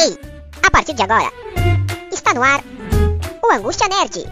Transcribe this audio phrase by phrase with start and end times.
[0.00, 0.16] Ei,
[0.62, 1.32] a partir de agora,
[2.12, 2.62] está no ar
[3.42, 4.24] o Angústia Nerd.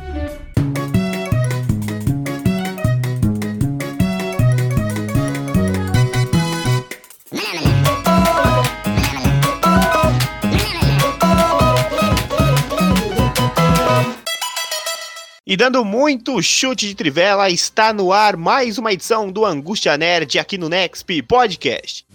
[15.45, 20.39] E dando muito chute de trivela, está no ar mais uma edição do Angústia Nerd
[20.39, 22.07] aqui no Nexp Podcast.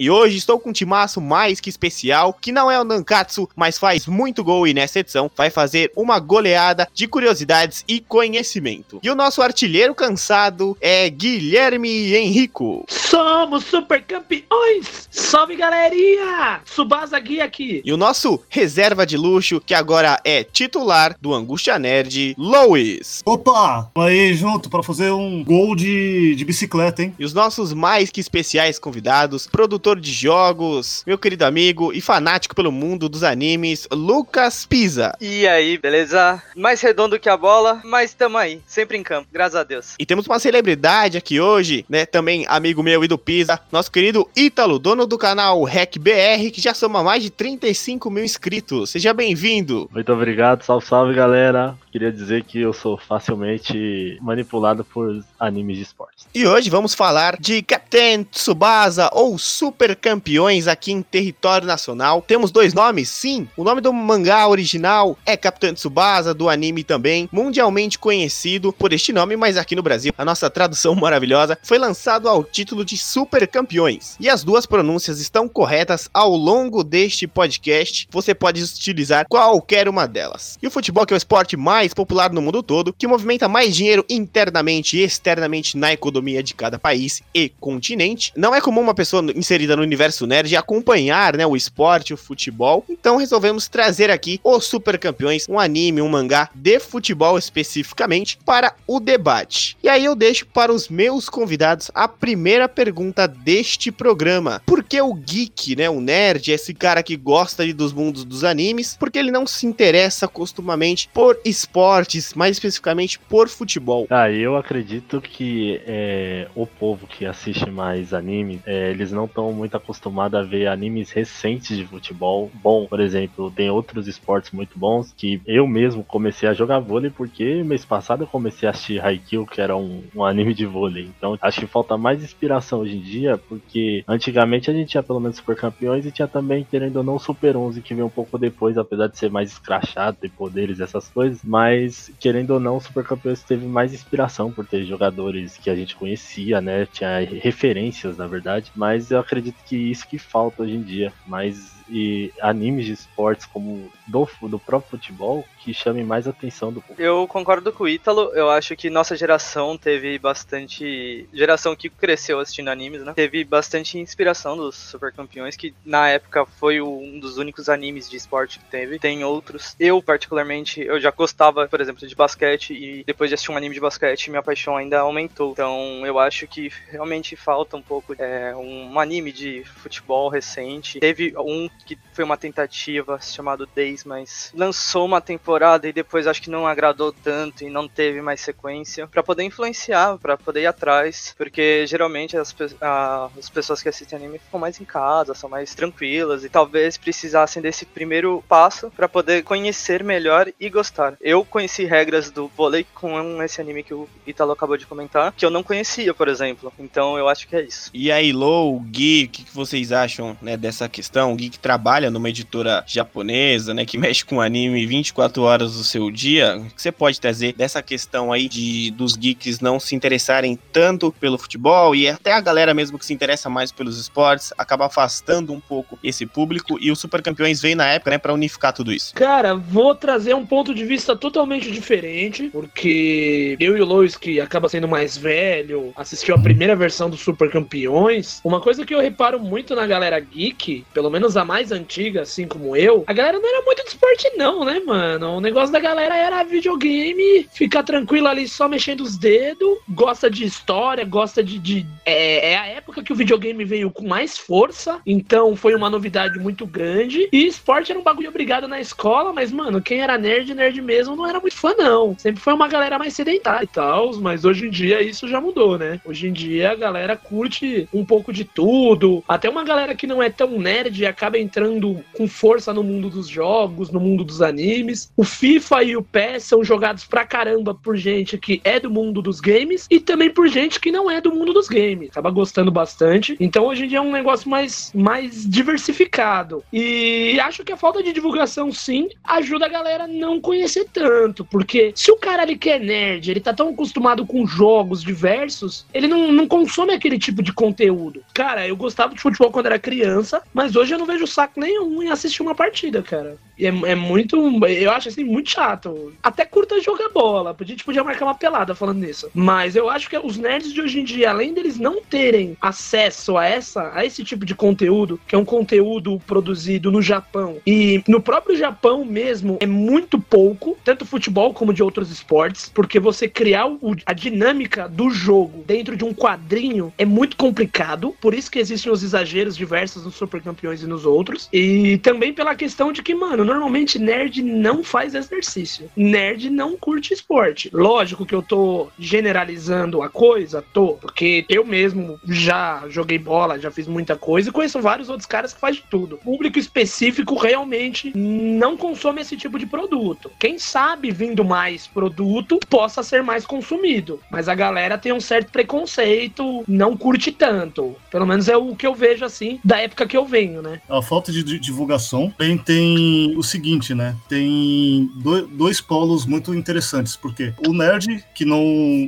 [0.00, 3.76] E hoje estou com um timaço mais que especial, que não é o Nankatsu, mas
[3.76, 8.98] faz muito gol e nessa edição vai fazer uma goleada de curiosidades e conhecimento.
[9.02, 12.86] E o nosso artilheiro cansado é Guilherme Henrico.
[12.88, 15.06] Somos super campeões!
[15.10, 16.62] Salve galerinha!
[16.64, 17.82] Subasa Gui aqui!
[17.84, 23.20] E o nosso reserva de luxo, que agora é titular do Angústia Nerd, Lois.
[23.26, 23.90] Opa!
[23.98, 27.14] Aí junto pra fazer um gol de, de bicicleta, hein?
[27.18, 29.46] E os nossos mais que especiais convidados,
[29.90, 35.16] produtor de jogos, meu querido amigo e fanático pelo mundo dos animes, Lucas Pisa.
[35.20, 36.42] E aí, beleza?
[36.56, 39.94] Mais redondo que a bola, mas tamo aí, sempre em campo, graças a Deus.
[39.98, 42.06] E temos uma celebridade aqui hoje, né?
[42.06, 46.74] Também amigo meu e do Pisa, nosso querido Ítalo, dono do canal RecBR, que já
[46.74, 48.90] soma mais de 35 mil inscritos.
[48.90, 49.88] Seja bem-vindo.
[49.92, 51.76] Muito obrigado, salve, salve galera.
[51.90, 56.26] Queria dizer que eu sou facilmente manipulado por animes de esportes.
[56.32, 62.22] E hoje vamos falar de Captain Tsubasa ou Super Campeões aqui em território nacional.
[62.26, 63.48] Temos dois nomes, sim.
[63.56, 69.12] O nome do mangá original é Captain Tsubasa, do anime também, mundialmente conhecido por este
[69.12, 73.48] nome, mas aqui no Brasil, a nossa tradução maravilhosa foi lançado ao título de Super
[73.48, 74.16] Campeões.
[74.20, 78.06] E as duas pronúncias estão corretas ao longo deste podcast.
[78.10, 80.58] Você pode utilizar qualquer uma delas.
[80.62, 83.74] E o futebol, que é o esporte mais popular no mundo todo, que movimenta mais
[83.74, 88.94] dinheiro internamente e externamente na economia de cada país e continente, não é comum uma
[88.94, 92.84] pessoa inserida no universo nerd acompanhar né, o esporte, o futebol.
[92.88, 98.74] Então resolvemos trazer aqui os Super Campeões, um anime, um mangá de futebol especificamente, para
[98.86, 99.76] o debate.
[99.82, 104.62] E aí eu deixo para os meus convidados a primeira pergunta deste programa.
[104.66, 108.44] Por que o geek, né, o nerd, esse cara que gosta de- dos mundos dos
[108.44, 114.06] animes, porque ele não se interessa costumamente por esportes, mais especificamente por futebol?
[114.10, 119.52] Ah, eu acredito que é, o povo que assiste mais anime, é, eles não estão
[119.60, 122.50] muito acostumados a ver animes recentes de futebol.
[122.54, 127.10] Bom, por exemplo, tem outros esportes muito bons que eu mesmo comecei a jogar vôlei
[127.10, 131.10] porque mês passado eu comecei a assistir Haikyuu, que era um, um anime de vôlei.
[131.16, 135.20] Então acho que falta mais inspiração hoje em dia, porque antigamente a gente tinha pelo
[135.20, 138.38] menos Super Campeões e tinha também, querendo ou não, Super 11 que veio um pouco
[138.38, 141.40] depois, apesar de ser mais escrachado, ter poderes, essas coisas.
[141.44, 145.96] Mas, querendo ou não, Super Campeões teve mais inspiração por ter jogadores que a gente
[145.96, 146.86] conhecia, né?
[146.86, 148.70] Tinha referências, na verdade.
[148.74, 151.12] Mas eu acredito que isso que falta hoje em dia.
[151.26, 156.80] Mais e animes de esportes como do, do próprio futebol que chamem mais atenção do
[156.80, 157.02] público.
[157.02, 161.28] Eu concordo com o Ítalo, eu acho que nossa geração teve bastante.
[161.32, 163.12] Geração que cresceu assistindo animes, né?
[163.14, 168.16] Teve bastante inspiração dos Super Campeões, que na época foi um dos únicos animes de
[168.16, 168.98] esporte que teve.
[168.98, 169.74] Tem outros.
[169.78, 173.74] Eu, particularmente, eu já gostava, por exemplo, de basquete, e depois de assistir um anime
[173.74, 175.52] de basquete, minha paixão ainda aumentou.
[175.52, 181.00] Então eu acho que realmente falta um pouco é, um anime de futebol recente.
[181.00, 186.42] Teve um que foi uma tentativa chamado Days, mas lançou uma temporada e depois acho
[186.42, 190.66] que não agradou tanto e não teve mais sequência Pra poder influenciar, pra poder ir
[190.66, 195.48] atrás, porque geralmente as, a- as pessoas que assistem anime ficam mais em casa, são
[195.48, 201.14] mais tranquilas e talvez precisassem desse primeiro passo pra poder conhecer melhor e gostar.
[201.20, 205.44] Eu conheci regras do vôlei com esse anime que o Italo acabou de comentar, que
[205.44, 206.72] eu não conhecia, por exemplo.
[206.78, 207.90] Então eu acho que é isso.
[207.92, 211.32] E aí, Lou, Gui, o que, que vocês acham né, dessa questão?
[211.32, 215.84] O Gui que trabalha numa editora japonesa, né, que mexe com anime 24 horas do
[215.84, 219.94] seu dia, o que você pode trazer dessa questão aí de dos geeks não se
[219.94, 224.52] interessarem tanto pelo futebol e até a galera mesmo que se interessa mais pelos esportes
[224.58, 228.34] acaba afastando um pouco esse público e o Super Campeões veio na época, né, para
[228.34, 229.14] unificar tudo isso.
[229.14, 234.40] Cara, vou trazer um ponto de vista totalmente diferente, porque eu e o Lois, que
[234.40, 238.40] acaba sendo mais velho, assistiu a primeira versão do Super Campeões.
[238.42, 242.22] Uma coisa que eu reparo muito na galera geek, pelo menos a mais mais antiga,
[242.22, 245.36] assim como eu, a galera não era muito de esporte, não, né, mano?
[245.36, 250.44] O negócio da galera era videogame, ficar tranquilo ali só mexendo os dedos, gosta de
[250.44, 251.58] história, gosta de.
[251.58, 255.90] de- é, é a época que o videogame veio com mais força, então foi uma
[255.90, 257.28] novidade muito grande.
[257.30, 261.14] E esporte era um bagulho obrigado na escola, mas, mano, quem era nerd, nerd mesmo,
[261.14, 262.16] não era muito fã, não.
[262.18, 265.76] Sempre foi uma galera mais sedentária e tal, mas hoje em dia isso já mudou,
[265.76, 266.00] né?
[266.06, 269.22] Hoje em dia a galera curte um pouco de tudo.
[269.28, 273.28] Até uma galera que não é tão nerd acaba entrando com força no mundo dos
[273.28, 275.12] jogos, no mundo dos animes.
[275.16, 279.22] O FIFA e o PES são jogados pra caramba por gente que é do mundo
[279.22, 282.10] dos games e também por gente que não é do mundo dos games.
[282.10, 283.36] Acaba gostando bastante.
[283.40, 286.62] Então hoje em dia é um negócio mais, mais diversificado.
[286.72, 291.44] E acho que a falta de divulgação, sim, ajuda a galera a não conhecer tanto.
[291.44, 295.86] Porque se o cara ali que é nerd, ele tá tão acostumado com jogos diversos,
[295.92, 298.22] ele não, não consome aquele tipo de conteúdo.
[298.34, 302.02] Cara, eu gostava de futebol quando era criança, mas hoje eu não vejo saco nenhum
[302.02, 303.38] em assistir uma partida, cara.
[303.66, 304.36] É, é muito.
[304.66, 306.12] Eu acho assim, muito chato.
[306.22, 307.56] Até curta jogar bola.
[307.58, 309.30] A gente podia marcar uma pelada falando nisso.
[309.34, 313.36] Mas eu acho que os nerds de hoje em dia, além deles não terem acesso
[313.36, 318.02] a essa, a esse tipo de conteúdo, que é um conteúdo produzido no Japão, e
[318.08, 323.28] no próprio Japão mesmo é muito pouco, tanto futebol como de outros esportes, porque você
[323.28, 328.50] criar o- a dinâmica do jogo dentro de um quadrinho é muito complicado, por isso
[328.50, 332.92] que existem os exageros diversos nos Super Campeões e nos outros, e também pela questão
[332.92, 337.70] de que, mano, normalmente nerd não faz exercício, nerd não curte esporte.
[337.72, 343.70] Lógico que eu tô generalizando a coisa, tô, porque eu mesmo já joguei bola, já
[343.70, 346.16] fiz muita coisa e conheço vários outros caras que faz de tudo.
[346.18, 350.30] Público específico realmente não consome esse tipo de produto.
[350.38, 355.50] Quem sabe vindo mais produto possa ser mais consumido, mas a galera tem um certo
[355.50, 357.96] preconceito, não curte tanto.
[358.10, 360.80] Pelo menos é o que eu vejo assim da época que eu venho, né?
[360.88, 364.16] A falta de di- divulgação também tem o seguinte, né?
[364.28, 368.62] Tem do- dois polos muito interessantes, porque o nerd, que não,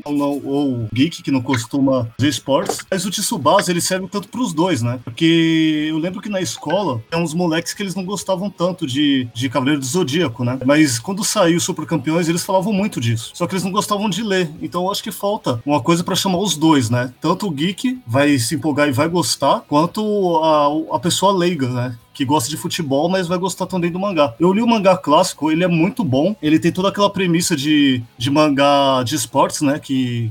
[0.07, 4.29] não- ou o geek, que não costuma ver esportes, mas o Tsubasa, ele serve tanto
[4.29, 5.01] pros dois, né?
[5.05, 9.29] Porque eu lembro que na escola, tem uns moleques que eles não gostavam tanto de,
[9.35, 10.59] de Cavaleiro do Zodíaco, né?
[10.65, 13.31] Mas quando saiu Super Campeões, eles falavam muito disso.
[13.35, 14.51] Só que eles não gostavam de ler.
[14.61, 17.13] Então eu acho que falta uma coisa pra chamar os dois, né?
[17.21, 21.97] Tanto o geek vai se empolgar e vai gostar, quanto a, a pessoa leiga, né?
[22.13, 24.35] Que gosta de futebol, mas vai gostar também do mangá.
[24.39, 26.37] Eu li o mangá clássico, ele é muito bom.
[26.43, 29.79] Ele tem toda aquela premissa de, de mangá de esportes, né?
[29.79, 30.31] Que,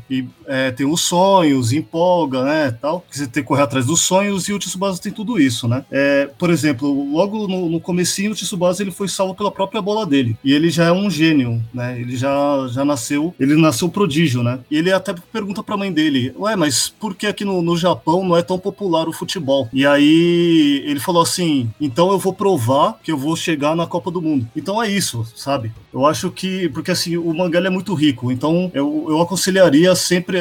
[0.52, 2.72] é, tem os sonhos, empolga, né?
[2.72, 3.06] Tal.
[3.10, 5.86] Que você tem que correr atrás dos sonhos e o Tsubasa tem tudo isso, né?
[5.90, 10.06] É, por exemplo, logo no, no comecinho, o Tsubasa ele foi salvo pela própria bola
[10.06, 10.38] dele.
[10.44, 12.00] E ele já é um gênio, né?
[12.00, 14.60] Ele já, já nasceu, ele nasceu prodígio, né?
[14.70, 18.24] E ele até pergunta pra mãe dele, ué, mas por que aqui no, no Japão
[18.24, 19.70] não é tão popular o futebol?
[19.72, 24.12] E aí ele falou assim, então eu vou provar que eu vou chegar na Copa
[24.12, 24.48] do Mundo.
[24.56, 25.72] Então é isso, sabe?
[25.94, 30.40] Eu acho que, porque assim, o mangá é muito rico, então eu, eu aconselharia sempre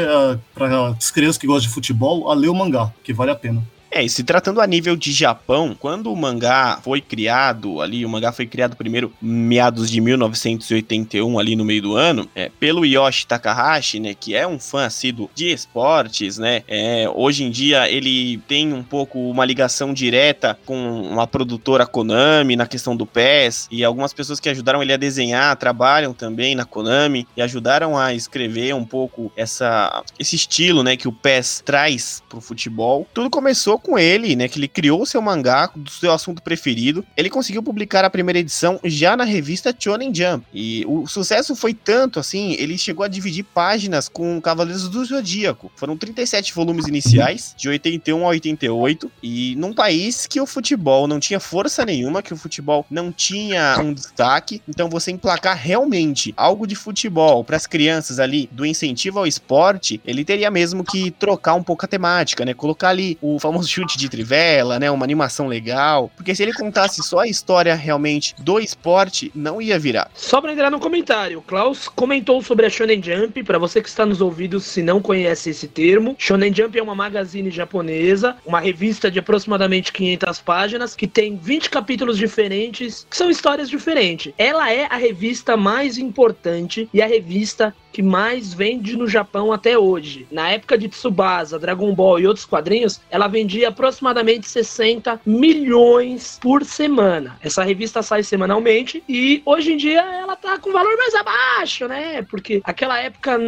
[0.54, 3.62] para as crianças que gostam de futebol a ler o mangá, que vale a pena.
[3.90, 8.08] É, e se tratando a nível de Japão, quando o mangá foi criado ali, o
[8.08, 13.26] mangá foi criado primeiro meados de 1981 ali no meio do ano, é, pelo Yoshi
[13.26, 18.38] Takahashi, né, que é um fã assíduo de esportes, né, é, hoje em dia ele
[18.46, 23.82] tem um pouco uma ligação direta com uma produtora Konami na questão do PES, e
[23.84, 28.72] algumas pessoas que ajudaram ele a desenhar trabalham também na Konami e ajudaram a escrever
[28.72, 33.04] um pouco essa, esse estilo, né, que o PES traz pro futebol.
[33.12, 37.04] Tudo começou com ele, né, que ele criou seu mangá do seu assunto preferido.
[37.16, 40.46] Ele conseguiu publicar a primeira edição já na revista Shonen Jump.
[40.52, 45.70] E o sucesso foi tanto assim, ele chegou a dividir páginas com Cavaleiros do Zodíaco.
[45.76, 51.20] Foram 37 volumes iniciais, de 81 a 88, e num país que o futebol não
[51.20, 56.66] tinha força nenhuma, que o futebol não tinha um destaque, então você emplacar realmente algo
[56.66, 61.54] de futebol para as crianças ali, do incentivo ao esporte, ele teria mesmo que trocar
[61.54, 62.54] um pouco a temática, né?
[62.54, 64.90] Colocar ali o famoso chute de trivela, né?
[64.90, 69.78] Uma animação legal, porque se ele contasse só a história realmente do esporte, não ia
[69.78, 70.10] virar.
[70.14, 74.04] Só pra entrar no comentário, Klaus comentou sobre a Shonen Jump, pra você que está
[74.04, 76.16] nos ouvidos se não conhece esse termo.
[76.18, 81.70] Shonen Jump é uma magazine japonesa, uma revista de aproximadamente 500 páginas, que tem 20
[81.70, 84.32] capítulos diferentes, que são histórias diferentes.
[84.36, 89.76] Ela é a revista mais importante e a revista que mais vende no Japão até
[89.76, 90.26] hoje.
[90.30, 96.38] Na época de Tsubasa, Dragon Ball e outros quadrinhos, ela vendia vendia aproximadamente 60 milhões
[96.40, 97.36] por semana.
[97.42, 102.22] Essa revista sai semanalmente e hoje em dia ela tá com valor mais abaixo, né?
[102.22, 103.38] Porque aquela época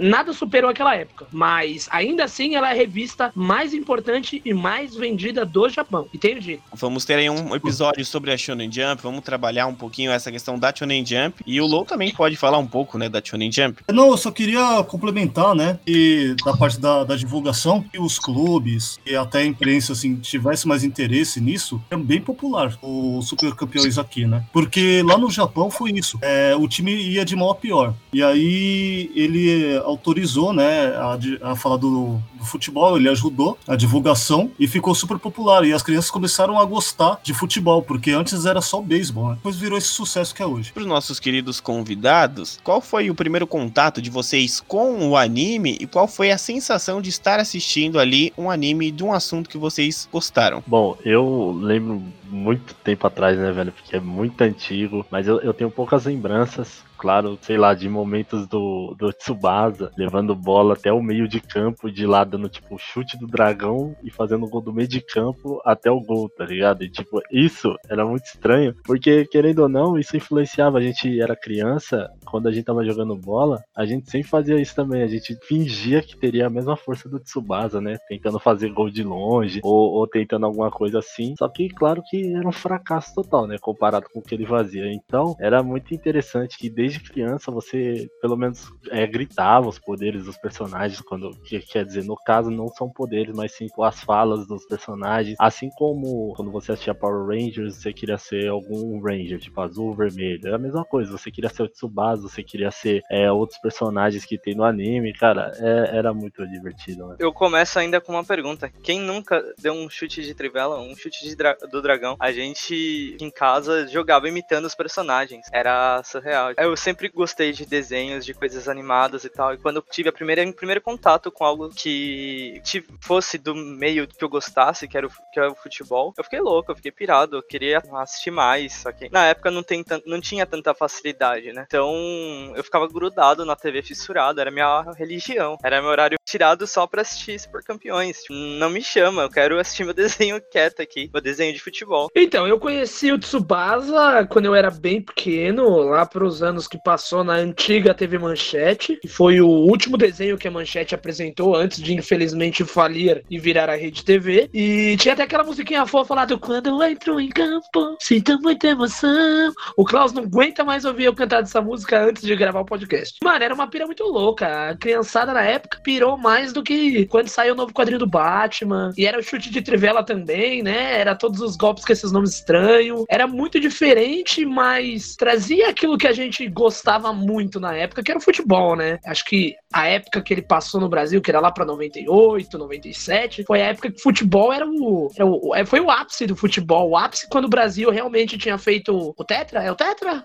[0.00, 4.96] nada superou aquela época, mas ainda assim ela é a revista mais importante e mais
[4.96, 6.08] vendida do Japão.
[6.12, 6.62] E tenho dito.
[6.74, 10.58] Vamos ter aí um episódio sobre a Shonen Jump, vamos trabalhar um pouquinho essa questão
[10.58, 11.42] da Shonen Jump.
[11.46, 13.82] E o Low também pode falar um pouco, né, da Shonen Jump.
[13.92, 18.98] Não, eu só queria complementar, né, e da parte da, da divulgação, que os clubes
[19.06, 23.98] e até a imprensa, assim, tivesse mais interesse nisso, é bem popular os super campeões
[23.98, 24.44] aqui, né?
[24.52, 26.18] Porque lá no Japão foi isso.
[26.20, 27.94] É, o time ia de mal a pior.
[28.12, 31.18] E aí ele autorizou, né, a,
[31.52, 35.64] a falar do, do futebol, ele ajudou a divulgação e ficou super popular.
[35.64, 39.34] E as crianças começaram a gostar de futebol, porque antes era só beisebol, né?
[39.36, 40.72] Depois virou esse sucesso que é hoje.
[40.72, 45.76] Para os nossos queridos convidados, qual foi o primeiro contato de vocês com o anime
[45.80, 49.58] e qual foi a sensação de estar assistindo ali um anime de um assunto que
[49.58, 50.62] vocês gostaram?
[50.66, 53.72] Bom, eu lembro muito tempo atrás, né, velho?
[53.72, 56.82] Porque é muito antigo, mas eu, eu tenho poucas lembranças.
[57.02, 61.90] Claro, sei lá, de momentos do, do Tsubasa levando bola até o meio de campo,
[61.90, 65.90] de lá dando tipo chute do dragão e fazendo gol do meio de campo até
[65.90, 66.84] o gol, tá ligado?
[66.84, 70.78] E tipo, isso era muito estranho, porque querendo ou não, isso influenciava.
[70.78, 74.76] A gente era criança, quando a gente tava jogando bola, a gente sempre fazia isso
[74.76, 75.02] também.
[75.02, 77.96] A gente fingia que teria a mesma força do Tsubasa, né?
[78.08, 81.34] Tentando fazer gol de longe ou, ou tentando alguma coisa assim.
[81.36, 83.56] Só que, claro que era um fracasso total, né?
[83.60, 84.86] Comparado com o que ele fazia.
[84.92, 90.36] Então, era muito interessante que desde criança você, pelo menos, é, gritava os poderes dos
[90.36, 91.00] personagens.
[91.00, 95.36] Quando, que, quer dizer, no caso, não são poderes, mas sim as falas dos personagens.
[95.40, 100.46] Assim como quando você assistia Power Rangers, você queria ser algum Ranger, tipo azul, vermelho.
[100.46, 101.10] Era a mesma coisa.
[101.12, 105.12] Você queria ser o Tsubasa, você queria ser é, outros personagens que tem no anime.
[105.12, 107.16] Cara, é- era muito divertido, né?
[107.18, 108.70] Eu começo ainda com uma pergunta.
[108.82, 112.16] Quem nunca deu um chute de trivela, um chute dra- do dragão?
[112.18, 115.46] A gente em casa jogava imitando os personagens.
[115.52, 116.52] Era surreal.
[116.56, 119.54] Eu sempre gostei de desenhos, de coisas animadas e tal.
[119.54, 122.60] E quando eu tive a primeira, o primeiro contato com algo que
[123.00, 126.40] fosse do meio que eu gostasse, que era, o, que era o futebol, eu fiquei
[126.40, 127.36] louco, eu fiquei pirado.
[127.36, 128.72] Eu queria assistir mais.
[128.74, 131.64] Só que na época não, tem não tinha tanta facilidade, né?
[131.66, 134.40] Então eu ficava grudado na TV fissurado.
[134.40, 135.56] Era minha religião.
[135.62, 138.22] Era meu horário tirado só pra assistir Super Campeões.
[138.30, 142.10] Não me chama, eu quero assistir meu desenho quieto aqui, meu desenho de futebol.
[142.16, 147.22] Então, eu conheci o Tsubasa quando eu era bem pequeno, lá pros anos que passou
[147.22, 151.92] na antiga TV Manchete, que foi o último desenho que a Manchete apresentou antes de
[151.92, 154.48] infelizmente falir e virar a Rede TV.
[154.54, 158.68] E tinha até aquela musiquinha fofa lá do Quando eu entro em campo, sinto muita
[158.68, 159.52] emoção.
[159.76, 163.18] O Klaus não aguenta mais ouvir eu cantar dessa música antes de gravar o podcast.
[163.22, 164.70] Mano, era uma pira muito louca.
[164.70, 168.92] A criançada na época pirou mais do que quando saiu o novo quadrinho do Batman.
[168.96, 170.98] E era o chute de trivela também, né?
[170.98, 173.04] Era todos os golpes com esses nomes estranhos.
[173.10, 178.18] Era muito diferente, mas trazia aquilo que a gente gostava muito na época, que era
[178.18, 178.98] o futebol, né?
[179.04, 183.44] Acho que a época que ele passou no Brasil, que era lá pra 98, 97,
[183.44, 186.36] foi a época que o futebol era o, era o- é, foi o ápice do
[186.36, 186.90] futebol.
[186.90, 189.62] O ápice quando o Brasil realmente tinha feito o Tetra?
[189.62, 190.22] É o Tetra?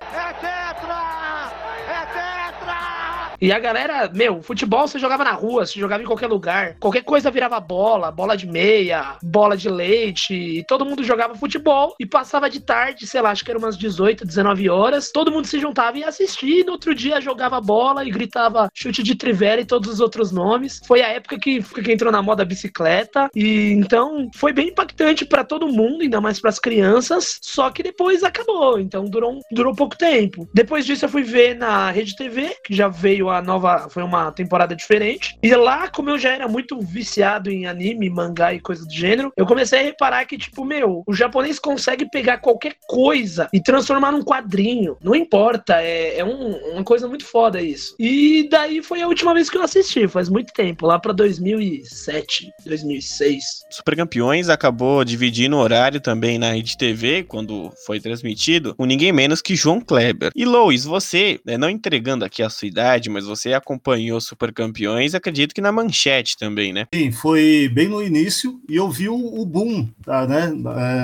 [3.39, 6.75] E a galera, meu, futebol você jogava na rua, você jogava em qualquer lugar.
[6.79, 10.33] Qualquer coisa virava bola, bola de meia, bola de leite.
[10.33, 13.77] E todo mundo jogava futebol e passava de tarde, sei lá, acho que era umas
[13.77, 15.11] 18, 19 horas.
[15.11, 16.61] Todo mundo se juntava e ia assistir.
[16.61, 20.31] E no outro dia jogava bola e gritava chute de trivela e todos os outros
[20.31, 20.81] nomes.
[20.87, 23.29] Foi a época que, que entrou na moda a bicicleta.
[23.35, 27.37] E então foi bem impactante pra todo mundo, ainda mais pras crianças.
[27.43, 28.79] Só que depois acabou.
[28.79, 30.49] Então durou, durou pouco tempo.
[30.51, 33.87] Depois disso eu fui ver na Rede TV, que já veio a nova.
[33.89, 35.37] Foi uma temporada diferente.
[35.41, 39.31] E lá, como eu já era muito viciado em anime, mangá e coisa do gênero,
[39.37, 44.11] eu comecei a reparar que, tipo, meu, o japonês consegue pegar qualquer coisa e transformar
[44.11, 44.97] num quadrinho.
[45.01, 47.95] Não importa, é, é um- uma coisa muito foda isso.
[47.99, 52.51] E daí foi a última vez que eu assisti, faz muito tempo, lá pra 2007,
[52.65, 53.43] 2006.
[53.69, 59.41] Super Campeões acabou dividindo horário também na Rede TV, quando foi transmitido, com ninguém menos
[59.41, 60.31] que João Kleber.
[60.35, 65.13] E Lois, você, né, não entregando aqui a sua idade, mas você acompanhou Super Campeões,
[65.15, 66.85] acredito que na manchete também, né?
[66.93, 70.51] Sim, foi bem no início e eu vi o, o boom, tá, né?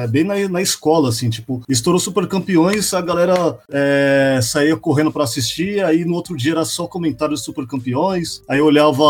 [0.04, 5.12] É, bem na, na escola, assim, tipo, estourou super campeões, a galera é, saía correndo
[5.12, 9.04] pra assistir, aí no outro dia era só comentário de super campeões, aí eu olhava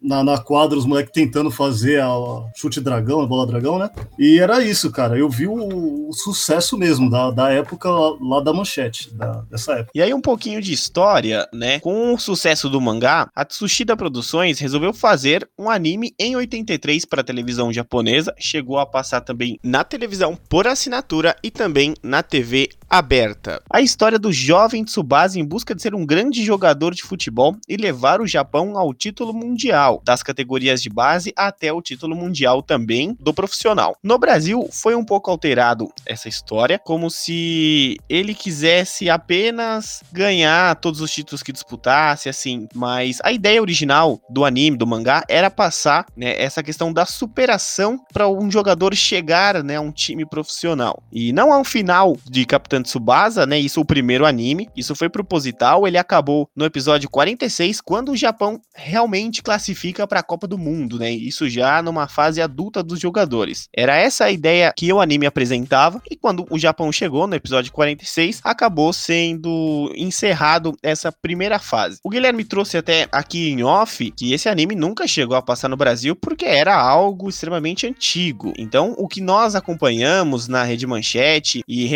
[0.00, 2.08] na, na quadra os moleques tentando fazer a,
[2.56, 3.90] chute dragão, a bola dragão, né?
[4.18, 5.18] E era isso, cara.
[5.18, 9.72] Eu vi o, o sucesso mesmo da, da época lá, lá da manchete, da- dessa
[9.72, 9.90] época.
[9.94, 11.80] E aí um pouquinho de história, né?
[11.80, 17.04] Com o sucesso sucesso do mangá, a Tsushida Produções resolveu fazer um anime em 83
[17.04, 22.22] para a televisão japonesa, chegou a passar também na televisão por assinatura e também na
[22.22, 23.62] TV aberta.
[23.70, 27.76] A história do jovem Tsubasa em busca de ser um grande jogador de futebol e
[27.76, 33.16] levar o Japão ao título mundial, das categorias de base até o título mundial também
[33.20, 33.96] do profissional.
[34.02, 41.00] No Brasil, foi um pouco alterado essa história, como se ele quisesse apenas ganhar todos
[41.00, 46.06] os títulos que disputasse, assim, mas a ideia original do anime, do mangá, era passar
[46.16, 51.02] né, essa questão da superação para um jogador chegar né, a um time profissional.
[51.12, 53.58] E não há um final de Capitão Tsubasa, né?
[53.58, 54.68] Isso o primeiro anime.
[54.76, 55.86] Isso foi proposital.
[55.86, 60.98] Ele acabou no episódio 46, quando o Japão realmente classifica para a Copa do Mundo,
[60.98, 61.10] né?
[61.10, 63.68] Isso já numa fase adulta dos jogadores.
[63.74, 66.00] Era essa a ideia que o anime apresentava.
[66.10, 71.98] E quando o Japão chegou no episódio 46, acabou sendo encerrado essa primeira fase.
[72.04, 75.76] O Guilherme trouxe até aqui em off que esse anime nunca chegou a passar no
[75.76, 78.52] Brasil porque era algo extremamente antigo.
[78.56, 81.86] Então, o que nós acompanhamos na Rede Manchete e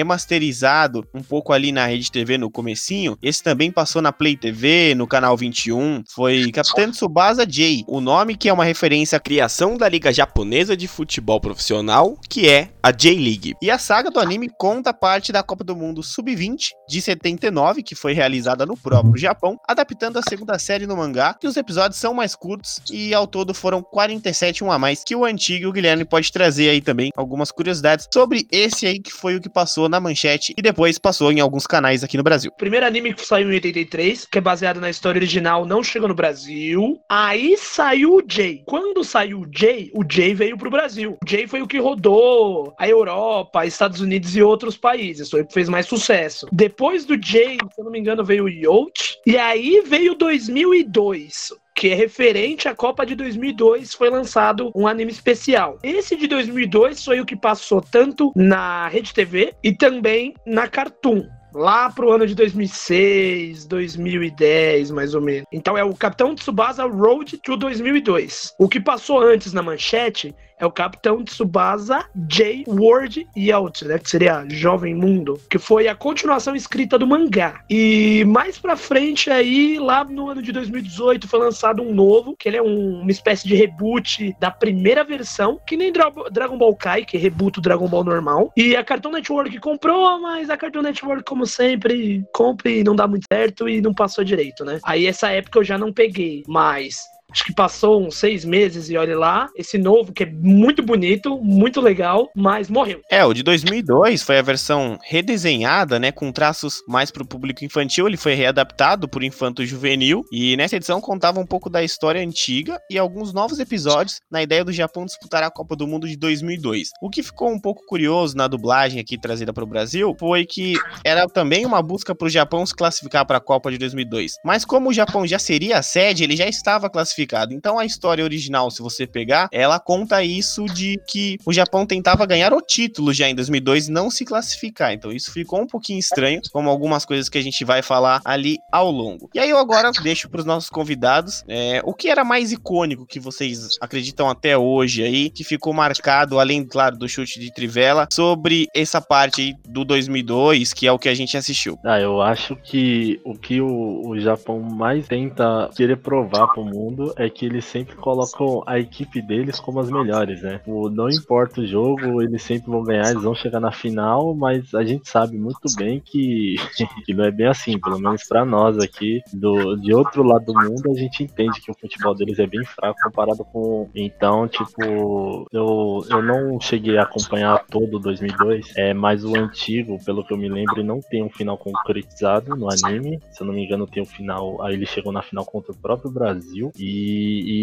[1.14, 5.06] um pouco ali na Rede TV no comecinho, esse também passou na Play TV, no
[5.06, 9.88] canal 21, foi Capitão Tsubasa J, o nome que é uma referência à criação da
[9.88, 13.54] Liga Japonesa de Futebol Profissional, que é a J-League.
[13.60, 17.94] E a saga do anime conta parte da Copa do Mundo Sub-20 de 79, que
[17.94, 22.14] foi realizada no próprio Japão, adaptando a segunda série no mangá, e os episódios são
[22.14, 25.68] mais curtos e ao todo foram 47, um a mais que o antigo.
[25.68, 29.48] O Guilherme pode trazer aí também algumas curiosidades sobre esse aí que foi o que
[29.48, 32.52] passou na manchete e depois passou em alguns canais aqui no Brasil.
[32.56, 36.14] Primeiro anime que saiu em 83, que é baseado na história original, não chegou no
[36.14, 37.00] Brasil.
[37.08, 38.62] Aí saiu o Jay.
[38.64, 41.18] Quando saiu o Jay, o Jay veio pro Brasil.
[41.20, 45.28] O Jay foi o que rodou a Europa, Estados Unidos e outros países.
[45.28, 46.46] Foi o que fez mais sucesso.
[46.52, 49.18] Depois do Jay, se eu não me engano, veio o Yacht.
[49.26, 55.10] E aí veio 2002 que é referente à Copa de 2002, foi lançado um anime
[55.10, 55.78] especial.
[55.82, 61.26] Esse de 2002 foi o que passou tanto na Rede TV e também na Cartoon.
[61.54, 65.44] Lá pro ano de 2006, 2010, mais ou menos.
[65.52, 68.54] Então é o Capitão Tsubasa Road to 2002.
[68.58, 73.98] O que passou antes na manchete é o Capitão Tsubasa J World Yacht, né?
[73.98, 77.60] Que seria Jovem Mundo, que foi a continuação escrita do mangá.
[77.68, 82.48] E mais pra frente aí, lá no ano de 2018, foi lançado um novo, que
[82.48, 86.76] ele é um- uma espécie de reboot da primeira versão, que nem Dra- Dragon Ball
[86.76, 88.52] Kai, que é reboot do Dragon Ball normal.
[88.56, 93.08] E a Cartoon Network comprou, mas a Cartoon Network, como sempre, compra e não dá
[93.08, 94.78] muito certo e não passou direito, né?
[94.84, 98.96] Aí essa época eu já não peguei, mas Acho que passou uns seis meses e
[98.96, 103.00] olha lá, esse novo que é muito bonito, muito legal, mas morreu.
[103.10, 108.06] É, o de 2002 foi a versão redesenhada, né, com traços mais pro público infantil,
[108.06, 112.78] ele foi readaptado por Infanto Juvenil, e nessa edição contava um pouco da história antiga
[112.90, 116.90] e alguns novos episódios na ideia do Japão disputar a Copa do Mundo de 2002.
[117.00, 120.74] O que ficou um pouco curioso na dublagem aqui trazida para o Brasil foi que
[121.02, 124.32] era também uma busca pro Japão se classificar para a Copa de 2002.
[124.44, 127.21] Mas como o Japão já seria a sede, ele já estava classificado.
[127.52, 132.26] Então a história original, se você pegar, ela conta isso de que o Japão tentava
[132.26, 134.92] ganhar o título já em 2002 e não se classificar.
[134.92, 138.58] Então isso ficou um pouquinho estranho, como algumas coisas que a gente vai falar ali
[138.70, 139.30] ao longo.
[139.34, 143.06] E aí eu agora deixo para os nossos convidados é, o que era mais icônico
[143.06, 148.06] que vocês acreditam até hoje aí, que ficou marcado, além, claro, do chute de trivela,
[148.10, 151.78] sobre essa parte aí do 2002, que é o que a gente assistiu.
[151.84, 157.11] Ah, eu acho que o que o, o Japão mais tenta querer provar pro mundo
[157.16, 160.60] é que eles sempre colocam a equipe deles como as melhores, né?
[160.66, 164.74] O, não importa o jogo, eles sempre vão ganhar, eles vão chegar na final, mas
[164.74, 166.56] a gente sabe muito bem que,
[167.04, 170.54] que não é bem assim, pelo menos pra nós aqui, do, de outro lado do
[170.54, 173.88] mundo, a gente entende que o futebol deles é bem fraco comparado com.
[173.94, 180.02] Então, tipo, eu, eu não cheguei a acompanhar todo o 2002, é, mas o antigo,
[180.04, 183.20] pelo que eu me lembro, não tem um final concretizado no anime.
[183.30, 184.62] Se eu não me engano, tem um final.
[184.62, 187.01] Aí ele chegou na final contra o próprio Brasil e,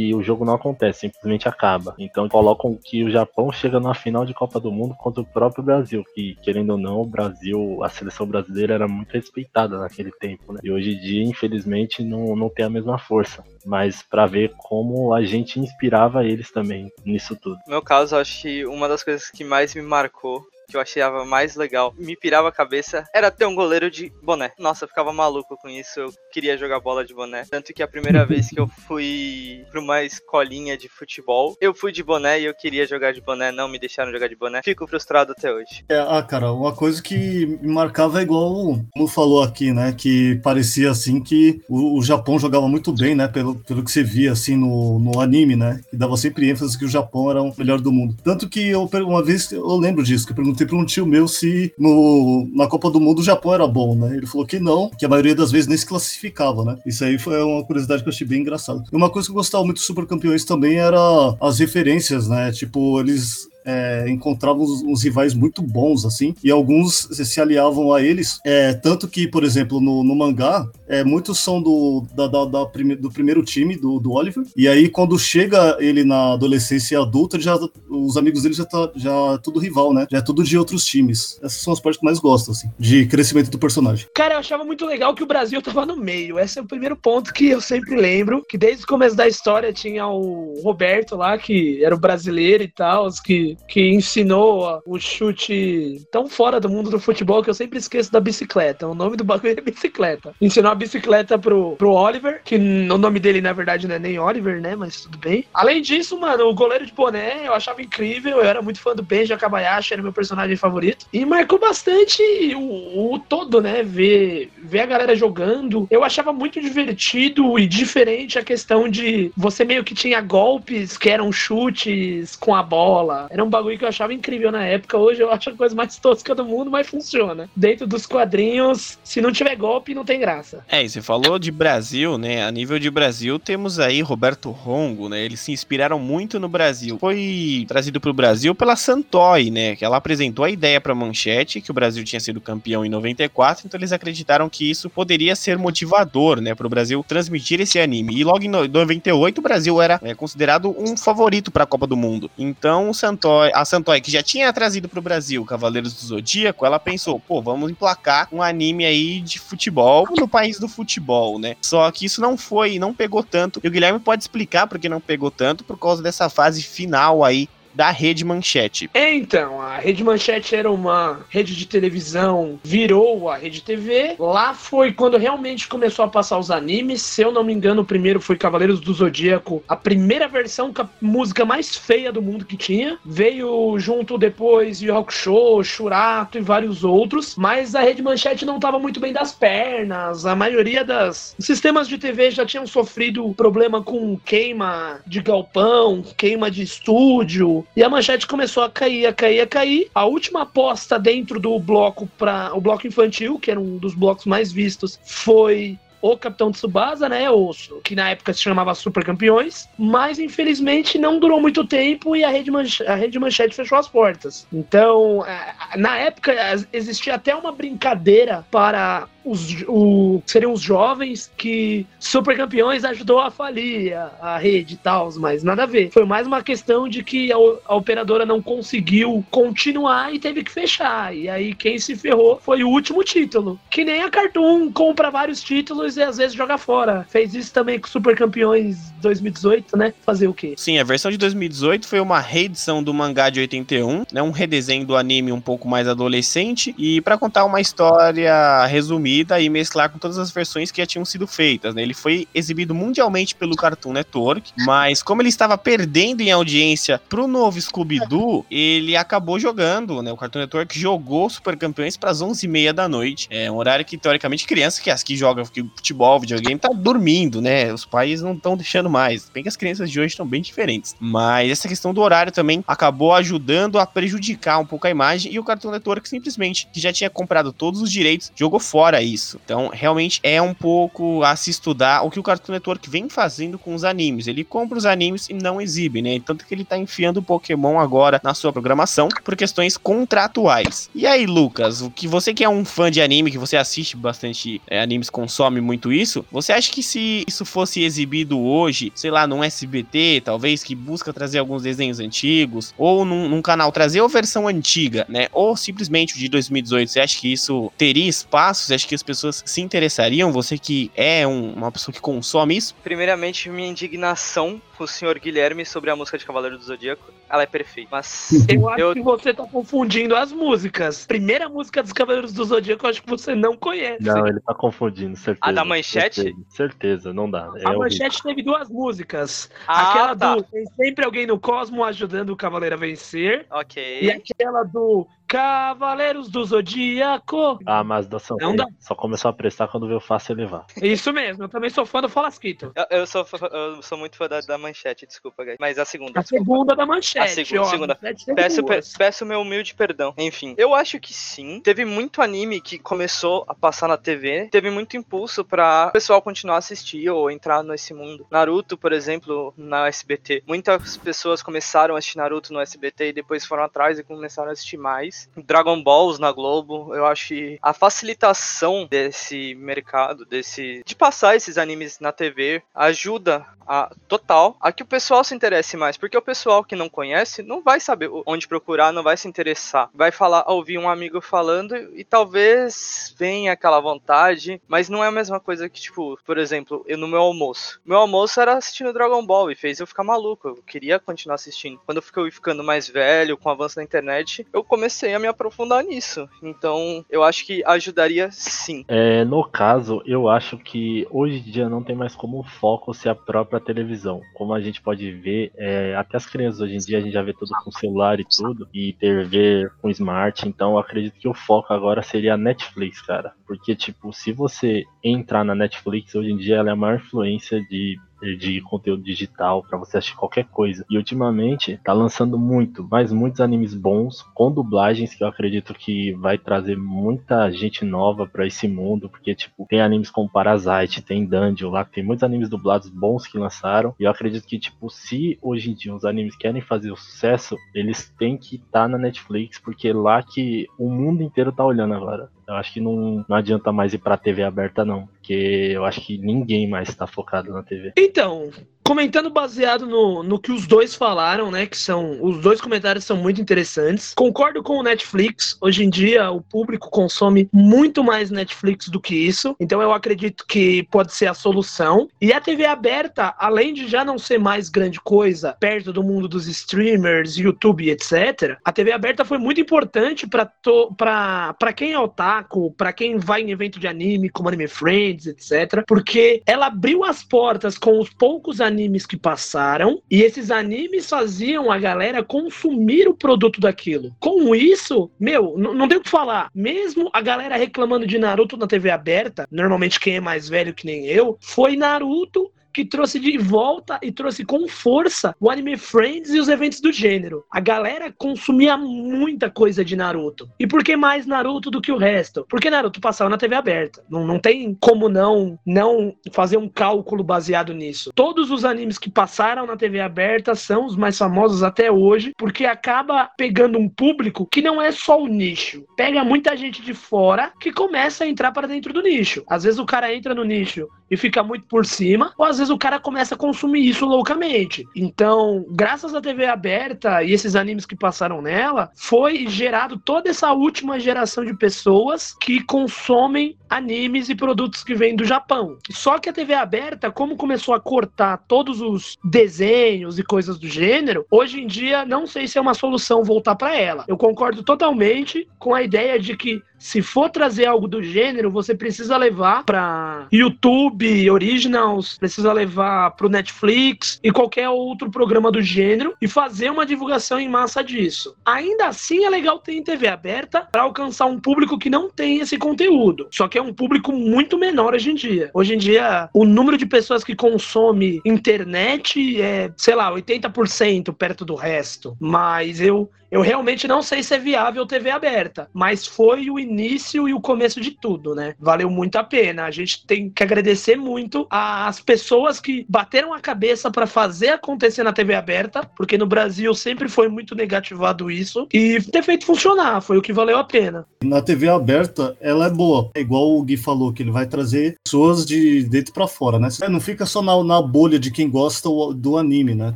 [0.10, 1.96] e o jogo não acontece, simplesmente acaba.
[1.98, 5.64] Então colocam que o Japão chega na final de Copa do Mundo contra o próprio
[5.64, 10.54] Brasil, que querendo ou não, o Brasil, a seleção brasileira era muito respeitada naquele tempo,
[10.54, 10.60] né?
[10.64, 13.44] E hoje em dia, infelizmente, não, não tem a mesma força.
[13.66, 17.58] Mas pra ver como a gente inspirava eles também nisso tudo.
[17.68, 21.26] No meu caso, acho que uma das coisas que mais me marcou que eu achava
[21.26, 24.52] mais legal, me pirava a cabeça, era ter um goleiro de boné.
[24.58, 27.44] Nossa, eu ficava maluco com isso, eu queria jogar bola de boné.
[27.50, 31.92] Tanto que a primeira vez que eu fui pra uma escolinha de futebol, eu fui
[31.92, 34.62] de boné e eu queria jogar de boné, não me deixaram jogar de boné.
[34.64, 35.84] Fico frustrado até hoje.
[35.90, 39.94] É, ah, cara, uma coisa que me marcava é igual, como falou aqui, né?
[39.94, 43.28] Que parecia assim que o, o Japão jogava muito bem, né?
[43.28, 45.82] Pelo, pelo que você via assim no, no anime, né?
[45.90, 48.16] Que dava sempre ênfase que o Japão era o melhor do mundo.
[48.24, 51.28] Tanto que eu uma vez eu lembro disso, que eu perguntei para um tio meu
[51.28, 54.16] se no, na Copa do Mundo o Japão era bom, né?
[54.16, 56.78] Ele falou que não, que a maioria das vezes nem se classificava, né?
[56.86, 58.84] Isso aí foi uma curiosidade que eu achei bem engraçado.
[58.92, 61.00] E uma coisa que eu gostava muito dos Super Campeões também era
[61.42, 62.52] as referências, né?
[62.52, 67.94] Tipo, eles é, encontravam uns, uns rivais muito bons, assim, e alguns se se aliavam
[67.94, 68.40] a eles.
[68.46, 72.66] É, tanto que, por exemplo, no, no mangá, é, muitos são do, da, da- da
[72.66, 77.36] prime- do primeiro time, do, do Oliver, e aí quando chega ele na adolescência adulta,
[77.38, 77.58] ele já,
[77.90, 80.08] os amigos dele já tá já é tudo rival, né?
[80.12, 81.40] Já é tudo de outros times.
[81.44, 84.08] Essas são as partes que mais gosto, assim, de crescimento do personagem.
[84.16, 86.40] Cara, eu achava muito legal que o Brasil tava no meio.
[86.40, 88.44] Esse é o primeiro ponto que eu sempre lembro.
[88.50, 92.68] Que desde o começo da história tinha o Roberto lá, que era o brasileiro e
[92.68, 97.78] tal, que, que ensinou o chute tão fora do mundo do futebol que eu sempre
[97.80, 98.88] esqueço da bicicleta.
[98.88, 100.34] O nome do bagulho é bicicleta.
[100.42, 104.18] Ensinou a bicicleta pro, pro Oliver, que o nome dele na verdade não é nem
[104.18, 104.76] Oliver, né?
[104.76, 105.46] Mas tudo bem.
[105.54, 108.38] Além disso, mano, o goleiro de boné eu achava incrível.
[108.38, 111.06] Eu era muito fã do Benji Akabayashi, era meu personagem favorito.
[111.12, 112.22] E marcou bastante
[112.56, 113.84] o, o todo, né?
[113.84, 115.88] Ver, ver a galera jogando.
[115.92, 121.10] Eu achava muito divertido e diferente a questão de você meio que tinha golpes que
[121.10, 123.28] eram chutes com a bola.
[123.30, 124.98] Era um bagulho que eu achava incrível na época.
[124.98, 127.50] Hoje eu acho a coisa mais tosca do mundo, mas funciona.
[127.56, 130.64] Dentro dos quadrinhos, se não tiver golpe, não tem graça.
[130.72, 132.46] É, e você falou de Brasil, né?
[132.46, 135.20] A nível de Brasil, temos aí Roberto Rongo, né?
[135.26, 136.96] Eles se inspiraram muito no Brasil.
[137.00, 139.76] Foi trazido pro Brasil pela Santoy, né?
[139.76, 143.64] Que ela apresentou a ideia pra Manchete, que o Brasil tinha sido campeão em 94,
[143.66, 146.54] então eles acreditaram que isso poderia ser motivador, né?
[146.54, 148.16] Pro Brasil transmitir esse anime.
[148.16, 151.98] E logo em no- 98, o Brasil era é, considerado um favorito pra Copa do
[151.98, 152.30] Mundo.
[152.38, 156.78] Então, o Santoy, a Santoy, que já tinha trazido pro Brasil Cavaleiros do Zodíaco, ela
[156.78, 161.56] pensou, pô, vamos emplacar um anime aí de futebol no país do futebol, né?
[161.62, 163.60] Só que isso não foi, não pegou tanto.
[163.64, 167.24] E o Guilherme pode explicar por que não pegou tanto por causa dessa fase final
[167.24, 167.48] aí
[167.80, 168.90] da rede manchete.
[168.94, 174.18] Então, a Rede Manchete era uma rede de televisão, virou a Rede TV.
[174.20, 177.02] Lá foi quando realmente começou a passar os animes.
[177.02, 180.82] Se eu não me engano, o primeiro foi Cavaleiros do Zodíaco, a primeira versão com
[180.82, 183.00] a música mais feia do mundo que tinha.
[183.06, 187.38] Veio junto depois Yu Hakusho, Shurato e vários outros.
[187.38, 190.26] Mas a Rede Manchete não estava muito bem das pernas.
[190.26, 196.52] A maioria das sistemas de TV já tinham sofrido problema com queima de galpão, queima
[196.52, 197.66] de estúdio.
[197.76, 199.90] E a manchete começou a cair, a cair, a cair.
[199.94, 204.26] A última aposta dentro do bloco para o bloco infantil, que era um dos blocos
[204.26, 207.30] mais vistos, foi o Capitão Tsubasa, né?
[207.30, 207.52] O,
[207.84, 209.68] que na época se chamava Super Campeões.
[209.78, 213.88] Mas infelizmente não durou muito tempo e a Rede, Manche- a Rede Manchete fechou as
[213.88, 214.48] portas.
[214.52, 216.34] Então, a- na época
[216.72, 223.30] existia até uma brincadeira para os, o, seriam os jovens que Super Campeões ajudou a
[223.30, 225.92] falir a, a rede e tal, mas nada a ver.
[225.92, 230.52] Foi mais uma questão de que a, a operadora não conseguiu continuar e teve que
[230.52, 231.16] fechar.
[231.16, 233.60] E aí quem se ferrou foi o último título.
[233.70, 237.06] Que nem a Cartoon compra vários títulos e às vezes joga fora.
[237.10, 239.94] Fez isso também com Super Campeões 2018, né?
[240.06, 240.54] Fazer o quê?
[240.58, 244.86] Sim, a versão de 2018 foi uma reedição do mangá de 81, né, um redesenho
[244.86, 249.09] do anime um pouco mais adolescente e pra contar uma história resumida
[249.40, 251.74] e mesclar com todas as versões que já tinham sido feitas.
[251.74, 251.82] Né?
[251.82, 257.28] Ele foi exibido mundialmente pelo Cartoon Network, mas como ele estava perdendo em audiência pro
[257.28, 260.12] novo Scooby-Doo, ele acabou jogando, né?
[260.12, 263.28] O Cartoon Network jogou Super Campeões para as 11h30 da noite.
[263.30, 267.74] É um horário que teoricamente criança que as que jogam futebol, videogame tá dormindo, né?
[267.74, 269.30] Os pais não estão deixando mais.
[269.30, 270.96] Bem que as crianças de hoje estão bem diferentes.
[271.00, 275.40] Mas essa questão do horário também acabou ajudando a prejudicar um pouco a imagem e
[275.40, 279.40] o Cartoon Network simplesmente, que já tinha comprado todos os direitos, jogou fora isso.
[279.44, 283.58] Então, realmente é um pouco a se estudar o que o Cartoon Network vem fazendo
[283.58, 284.28] com os animes.
[284.28, 286.20] Ele compra os animes e não exibe, né?
[286.20, 290.90] Tanto que ele tá enfiando o Pokémon agora na sua programação por questões contratuais.
[290.94, 293.96] E aí, Lucas, o que você que é um fã de anime, que você assiste
[293.96, 299.12] bastante é, animes, consome muito isso, você acha que se isso fosse exibido hoje, sei
[299.12, 304.02] lá, num SBT, talvez, que busca trazer alguns desenhos antigos, ou num, num canal trazer
[304.02, 305.28] a versão antiga, né?
[305.32, 308.66] Ou simplesmente o de 2018, você acha que isso teria espaço?
[308.66, 310.32] Você acha que as pessoas se interessariam?
[310.32, 312.76] Você que é um- uma pessoa que consome isso?
[312.84, 317.12] Primeiramente, minha indignação com o senhor Guilherme sobre a música de Cavaleiro do Zodíaco.
[317.30, 317.90] Ela é perfeita.
[317.92, 321.06] Mas Eu acho eu, que você tá confundindo as músicas.
[321.06, 324.02] Primeira música dos Cavaleiros do Zodíaco, eu acho que você não conhece.
[324.04, 325.40] Não, ele tá confundindo, certeza.
[325.42, 326.22] A da manchete?
[326.22, 327.42] Certeza, certeza, não dá.
[327.42, 327.80] É A horrível.
[327.80, 329.52] manchete teve duas músicas.
[329.68, 330.36] Ah, aquela tá.
[330.36, 333.46] do Tem sempre alguém no cosmo ajudando o Cavaleiro a vencer.
[333.52, 334.00] Ok.
[334.02, 337.60] E aquela do Cavaleiros do Zodíaco.
[337.66, 338.66] Ah, mas da São Não dá.
[338.80, 340.66] só começou a prestar quando veio fácil elevar.
[340.82, 342.72] Isso mesmo, eu também sou fã do Falasquito.
[342.76, 345.58] Eu, eu sou, eu sou muito fã da, da manchete, desculpa, guys.
[345.60, 346.20] Mas a segunda.
[346.20, 347.42] A segunda da manchete.
[347.42, 348.00] A segunda, ó, segunda.
[348.36, 350.14] Peço, pe- peço meu humilde perdão.
[350.18, 351.62] Enfim, eu acho que sim.
[351.64, 354.48] Teve muito anime que começou a passar na TV.
[354.52, 358.26] Teve muito impulso pra o pessoal continuar a assistir ou entrar nesse mundo.
[358.32, 360.44] Naruto, por exemplo, na SBT.
[360.48, 364.54] Muitas pessoas começaram a assistir Naruto no SBT e depois foram atrás e começaram a
[364.54, 365.19] assistir mais.
[365.36, 366.94] Dragon Balls na Globo.
[366.96, 373.46] Eu acho que a facilitação desse mercado, desse de passar esses animes na TV, ajuda
[373.70, 377.44] a total a que o pessoal se interesse mais, porque o pessoal que não conhece
[377.44, 379.90] não vai saber onde procurar, não vai se interessar.
[379.94, 385.12] Vai falar, ouvir um amigo falando e talvez venha aquela vontade, mas não é a
[385.12, 387.80] mesma coisa que tipo, por exemplo, eu no meu almoço.
[387.86, 390.48] Meu almoço era assistindo Dragon Ball e fez eu ficar maluco.
[390.48, 391.80] Eu queria continuar assistindo.
[391.86, 395.28] Quando eu fui ficando mais velho, com o avanço da internet, eu comecei a me
[395.28, 396.28] aprofundar nisso.
[396.42, 398.86] Então, eu acho que ajudaria sim.
[398.88, 403.10] É, no caso, eu acho que hoje em dia não tem mais como foco ser
[403.10, 404.22] a própria televisão.
[404.34, 407.22] Como a gente pode ver, é, até as crianças hoje em dia a gente já
[407.22, 411.34] vê tudo com celular e tudo, e TV com smart, então eu acredito que o
[411.34, 413.34] foco agora seria a Netflix, cara.
[413.46, 417.62] Porque, tipo, se você entrar na Netflix, hoje em dia ela é a maior influência
[417.62, 420.86] de de conteúdo digital pra você assistir qualquer coisa.
[420.90, 426.12] E ultimamente tá lançando muito, mas muitos animes bons com dublagens que eu acredito que
[426.14, 431.26] vai trazer muita gente nova pra esse mundo, porque tipo, tem animes como Parasite, tem
[431.26, 433.94] Dungeon lá, tem muitos animes dublados bons que lançaram.
[434.00, 437.56] E eu acredito que tipo, se hoje em dia os animes querem fazer o sucesso,
[437.74, 441.94] eles têm que estar na Netflix, porque é lá que o mundo inteiro tá olhando
[441.94, 442.30] agora.
[442.50, 445.06] Eu acho que não, não adianta mais ir pra TV aberta, não.
[445.06, 447.94] Porque eu acho que ninguém mais tá focado na TV.
[447.96, 448.50] Então,
[448.90, 451.68] comentando baseado no, no que os dois falaram, né?
[451.68, 452.18] Que são.
[452.24, 454.16] Os dois comentários são muito interessantes.
[454.16, 455.56] Concordo com o Netflix.
[455.62, 459.56] Hoje em dia, o público consome muito mais Netflix do que isso.
[459.60, 462.08] Então, eu acredito que pode ser a solução.
[462.20, 466.28] E a TV aberta, além de já não ser mais grande coisa perto do mundo
[466.28, 472.92] dos streamers, YouTube, etc., a TV aberta foi muito importante para quem é otaku, para
[472.92, 477.78] quem vai em evento de anime, como Anime Friends, etc., porque ela abriu as portas
[477.78, 483.60] com os poucos animes que passaram e esses animes faziam a galera consumir o produto
[483.60, 484.16] daquilo.
[484.20, 486.50] Com isso, meu, não tem o que falar.
[486.54, 490.86] Mesmo a galera reclamando de Naruto na TV aberta, normalmente quem é mais velho que
[490.86, 496.34] nem eu, foi Naruto que trouxe de volta e trouxe com força o Anime Friends
[496.34, 497.44] e os eventos do gênero.
[497.52, 500.50] A galera consumia muita coisa de Naruto.
[500.60, 502.46] E por que mais Naruto do que o resto?
[502.50, 504.04] Porque Naruto passava na TV aberta.
[504.10, 508.12] Não, não tem como não não fazer um cálculo baseado nisso.
[508.14, 512.66] Todos os animes que passaram na TV aberta são os mais famosos até hoje, porque
[512.66, 515.86] acaba pegando um público que não é só o nicho.
[515.96, 519.44] Pega muita gente de fora que começa a entrar para dentro do nicho.
[519.48, 522.72] Às vezes o cara entra no nicho e fica muito por cima, ou às vezes
[522.72, 524.88] o cara começa a consumir isso loucamente.
[524.96, 530.52] Então, graças à TV aberta e esses animes que passaram nela, foi gerado toda essa
[530.54, 535.78] última geração de pessoas que consomem animes e produtos que vêm do Japão.
[535.92, 540.68] Só que a TV aberta, como começou a cortar todos os desenhos e coisas do
[540.68, 544.06] gênero, hoje em dia não sei se é uma solução voltar para ela.
[544.08, 548.74] Eu concordo totalmente com a ideia de que se for trazer algo do gênero, você
[548.74, 556.14] precisa levar para YouTube Originals, precisa levar pro Netflix e qualquer outro programa do gênero
[556.22, 558.34] e fazer uma divulgação em massa disso.
[558.46, 562.40] Ainda assim é legal ter em TV aberta para alcançar um público que não tem
[562.40, 563.28] esse conteúdo.
[563.30, 565.52] Só que é um público muito menor hoje em dia.
[565.54, 571.46] Hoje em dia, o número de pessoas que consome internet é, sei lá, 80% perto
[571.46, 572.16] do resto.
[572.20, 577.28] Mas eu eu realmente não sei se é viável TV aberta, mas foi o início
[577.28, 578.56] e o começo de tudo, né?
[578.60, 579.66] Valeu muito a pena.
[579.66, 585.04] A gente tem que agradecer muito às pessoas que bateram a cabeça para fazer acontecer
[585.04, 590.02] na TV aberta, porque no Brasil sempre foi muito negativado isso e ter feito funcionar,
[590.02, 591.06] foi o que valeu a pena.
[591.24, 593.12] Na TV aberta, ela é boa.
[593.14, 596.70] É igual o Gui falou, que ele vai trazer pessoas de dentro pra fora, né?
[596.90, 599.96] Não fica só na, na bolha de quem gosta do anime, né?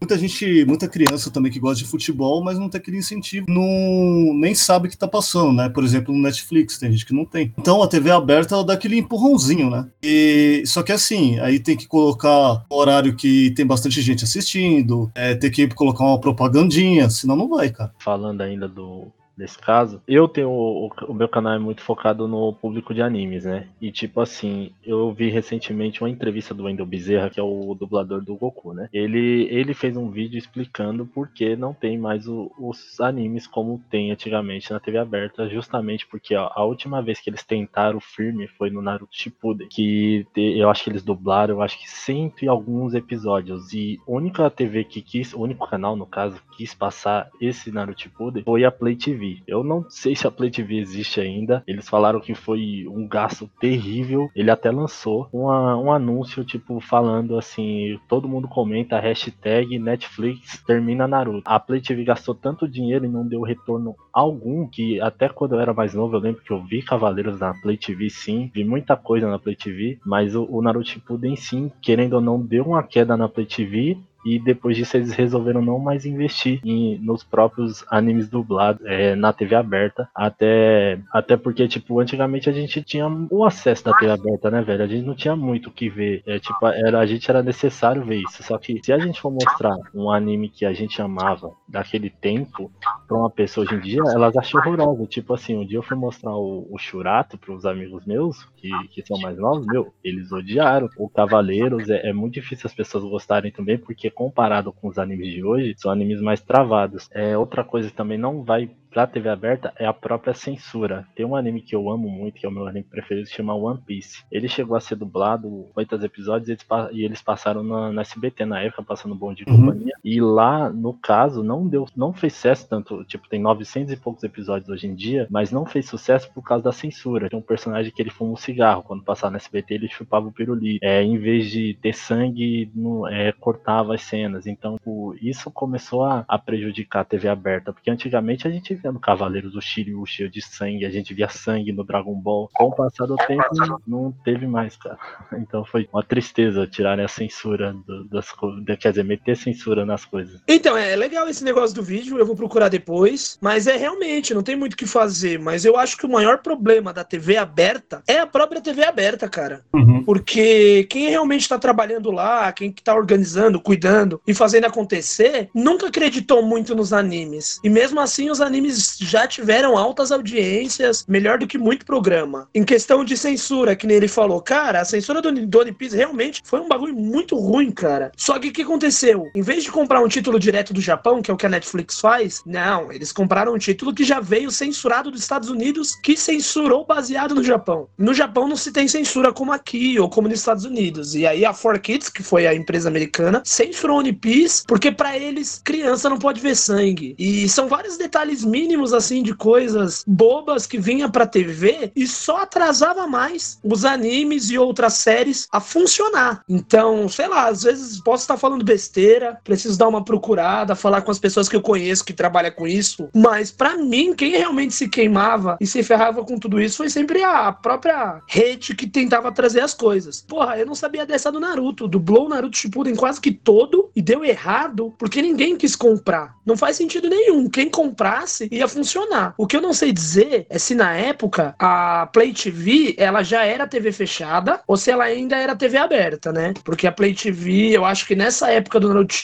[0.00, 4.34] Muita gente, muita criança também que gosta de futebol, mas não tem aquele incentivo, não,
[4.34, 5.68] nem sabe o que tá passando, né?
[5.68, 7.52] Por exemplo, no Netflix, tem gente que não tem.
[7.58, 9.88] Então a TV aberta ela dá aquele empurrãozinho, né?
[10.02, 15.34] E, só que assim, aí tem que colocar horário que tem bastante gente assistindo, é,
[15.34, 17.92] tem que colocar uma propagandinha, senão não vai, cara.
[17.98, 22.52] falando ainda do nesse caso, eu tenho o, o meu canal é muito focado no
[22.54, 23.68] público de animes, né?
[23.80, 28.22] E tipo assim, eu vi recentemente uma entrevista do Wendel Bezerra, que é o dublador
[28.22, 28.88] do Goku, né?
[28.92, 33.80] Ele ele fez um vídeo explicando por que não tem mais o- os animes como
[33.90, 38.46] tem antigamente na TV aberta, justamente porque ó, a última vez que eles tentaram firme
[38.48, 42.48] foi no Naruto Shippuden, que eu acho que eles dublaram, eu acho que cento e
[42.48, 47.70] alguns episódios e única TV que quis, o único canal no caso quis passar esse
[47.70, 49.25] Naruto Shippuden foi a Play TV.
[49.46, 51.62] Eu não sei se a Play TV existe ainda.
[51.66, 54.30] Eles falaram que foi um gasto terrível.
[54.34, 61.06] Ele até lançou uma- um anúncio tipo falando assim, todo mundo comenta hashtag Netflix termina
[61.08, 61.42] Naruto.
[61.44, 65.60] A Play TV gastou tanto dinheiro e não deu retorno algum que até quando eu
[65.60, 68.96] era mais novo eu lembro que eu vi Cavaleiros na Play TV sim, vi muita
[68.96, 72.82] coisa na Play TV, mas o, o Naruto Shippuden sim, querendo ou não, deu uma
[72.82, 77.84] queda na Play TV e depois disso eles resolveram não mais investir em- nos próprios
[77.90, 83.44] animes dublados é, na TV aberta, até, até porque, tipo, antigamente a gente tinha o
[83.44, 84.82] acesso da TV aberta, né, velho?
[84.84, 88.04] A gente não tinha muito o que ver, é, tipo, era, a gente era necessário
[88.04, 91.50] ver isso, só que se a gente for mostrar um anime que a gente amava
[91.68, 92.70] daquele tempo
[93.06, 95.96] pra uma pessoa hoje em dia, elas acham horroroso, tipo assim, um dia eu fui
[95.96, 100.88] mostrar o, o Shurato pros amigos meus, que, que são mais novos, meu, eles odiaram,
[100.96, 105.28] o Cavaleiros, é, é muito difícil as pessoas gostarem também, porque comparado com os animes
[105.32, 107.08] de hoje, são animes mais travados.
[107.12, 111.06] É, outra coisa que também não vai pra TV aberta é a própria censura.
[111.14, 113.36] Tem um anime que eu amo muito, que é o meu anime preferido, que se
[113.36, 114.24] chama One Piece.
[114.32, 118.46] Ele chegou a ser dublado, oito episódios, e eles, e eles passaram na, na SBT
[118.46, 119.56] na época, passando Bom de Uhum.
[119.56, 119.92] Companhia.
[120.02, 124.24] E lá, no caso, não deu, não fez sucesso tanto, tipo, tem 900 e poucos
[124.24, 127.28] episódios hoje em dia, mas não fez sucesso por causa da censura.
[127.28, 130.32] Tem um personagem que ele fuma um cigarro, quando passava na SBT ele chupava o
[130.32, 130.78] pirulito.
[130.82, 134.46] É, em vez de ter sangue, no- é, cortava as cenas.
[134.46, 138.92] Então, tipo, isso começou a, a prejudicar a TV aberta, porque antigamente a gente via
[138.92, 142.48] no Cavaleiros do Shiryu cheio de sangue, a gente via sangue no Dragon Ball.
[142.54, 143.42] Com o passar do tempo,
[143.86, 144.98] não teve mais, cara.
[145.46, 150.04] Então foi uma tristeza tirarem a censura do- das coisas, quer dizer, meter censura nas
[150.04, 150.40] coisas.
[150.48, 153.38] Então, é legal esse negócio do vídeo, eu vou procurar depois.
[153.40, 155.38] Mas é realmente, não tem muito o que fazer.
[155.38, 159.28] Mas eu acho que o maior problema da TV aberta é a própria TV aberta,
[159.28, 159.62] cara.
[159.72, 160.02] Uhum.
[160.04, 163.85] Porque quem realmente está trabalhando lá, quem que tá organizando, cuidando
[164.26, 167.60] e fazendo acontecer, nunca acreditou muito nos animes.
[167.62, 172.48] E mesmo assim, os animes já tiveram altas audiências, melhor do que muito programa.
[172.54, 175.96] Em questão de censura, que nem ele falou, cara, a censura do, do One Piece
[175.96, 178.12] realmente foi um bagulho muito ruim, cara.
[178.16, 179.30] Só que o que aconteceu?
[179.34, 182.00] Em vez de comprar um título direto do Japão, que é o que a Netflix
[182.00, 186.84] faz, não, eles compraram um título que já veio censurado dos Estados Unidos, que censurou
[186.84, 187.88] baseado no Japão.
[187.96, 191.14] No Japão não se tem censura como aqui, ou como nos Estados Unidos.
[191.14, 195.60] E aí a 4Kids, que foi a empresa americana, censurou One Piece, porque pra eles,
[195.64, 197.14] criança não pode ver sangue.
[197.18, 202.38] E são vários detalhes mínimos, assim, de coisas bobas que vinha pra TV e só
[202.38, 206.42] atrasava mais os animes e outras séries a funcionar.
[206.48, 211.10] Então, sei lá, às vezes posso estar falando besteira, preciso dar uma procurada, falar com
[211.10, 214.88] as pessoas que eu conheço que trabalham com isso, mas pra mim, quem realmente se
[214.88, 219.60] queimava e se ferrava com tudo isso foi sempre a própria rede que tentava trazer
[219.60, 220.22] as coisas.
[220.22, 224.02] Porra, eu não sabia dessa do Naruto, dublou o Naruto Shippuden quase que todo e
[224.02, 226.36] deu errado porque ninguém quis comprar.
[226.44, 227.48] Não faz sentido nenhum.
[227.48, 229.34] Quem comprasse ia funcionar.
[229.38, 233.44] O que eu não sei dizer é se na época a Play TV ela já
[233.44, 236.52] era TV fechada ou se ela ainda era TV aberta, né?
[236.62, 239.16] Porque a Play TV, eu acho que nessa época do Naruto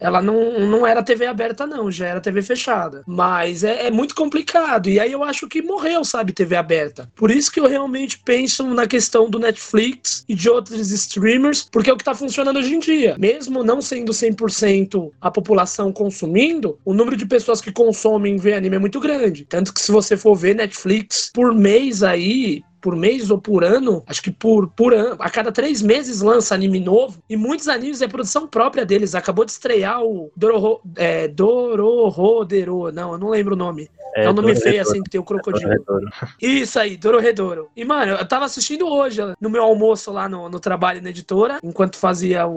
[0.00, 3.02] ela não, não era TV aberta não, já era TV fechada.
[3.06, 4.88] Mas é, é muito complicado.
[4.88, 7.10] E aí eu acho que morreu, sabe, TV aberta.
[7.16, 11.90] Por isso que eu realmente penso na questão do Netflix e de outros streamers, porque
[11.90, 13.16] é o que tá funcionando hoje em dia.
[13.18, 18.76] Mesmo não sendo 100% a população consumindo, o número de pessoas que consomem vê anime
[18.76, 19.44] é muito grande.
[19.44, 24.02] Tanto que se você for ver Netflix por mês aí, por mês ou por ano,
[24.06, 28.00] acho que por, por ano, a cada três meses lança anime novo, e muitos animes
[28.02, 29.14] é produção própria deles.
[29.14, 33.90] Acabou de estrear o Doroho, é, Dororodero, não, eu não lembro o nome.
[34.24, 35.68] É, o nome feio assim que tem o crocodilo.
[35.84, 36.08] Dororedoro.
[36.40, 37.68] Isso aí, Dororedoro.
[37.76, 41.58] E, mano, eu tava assistindo hoje, no meu almoço lá no, no trabalho na editora,
[41.62, 42.52] enquanto fazia o,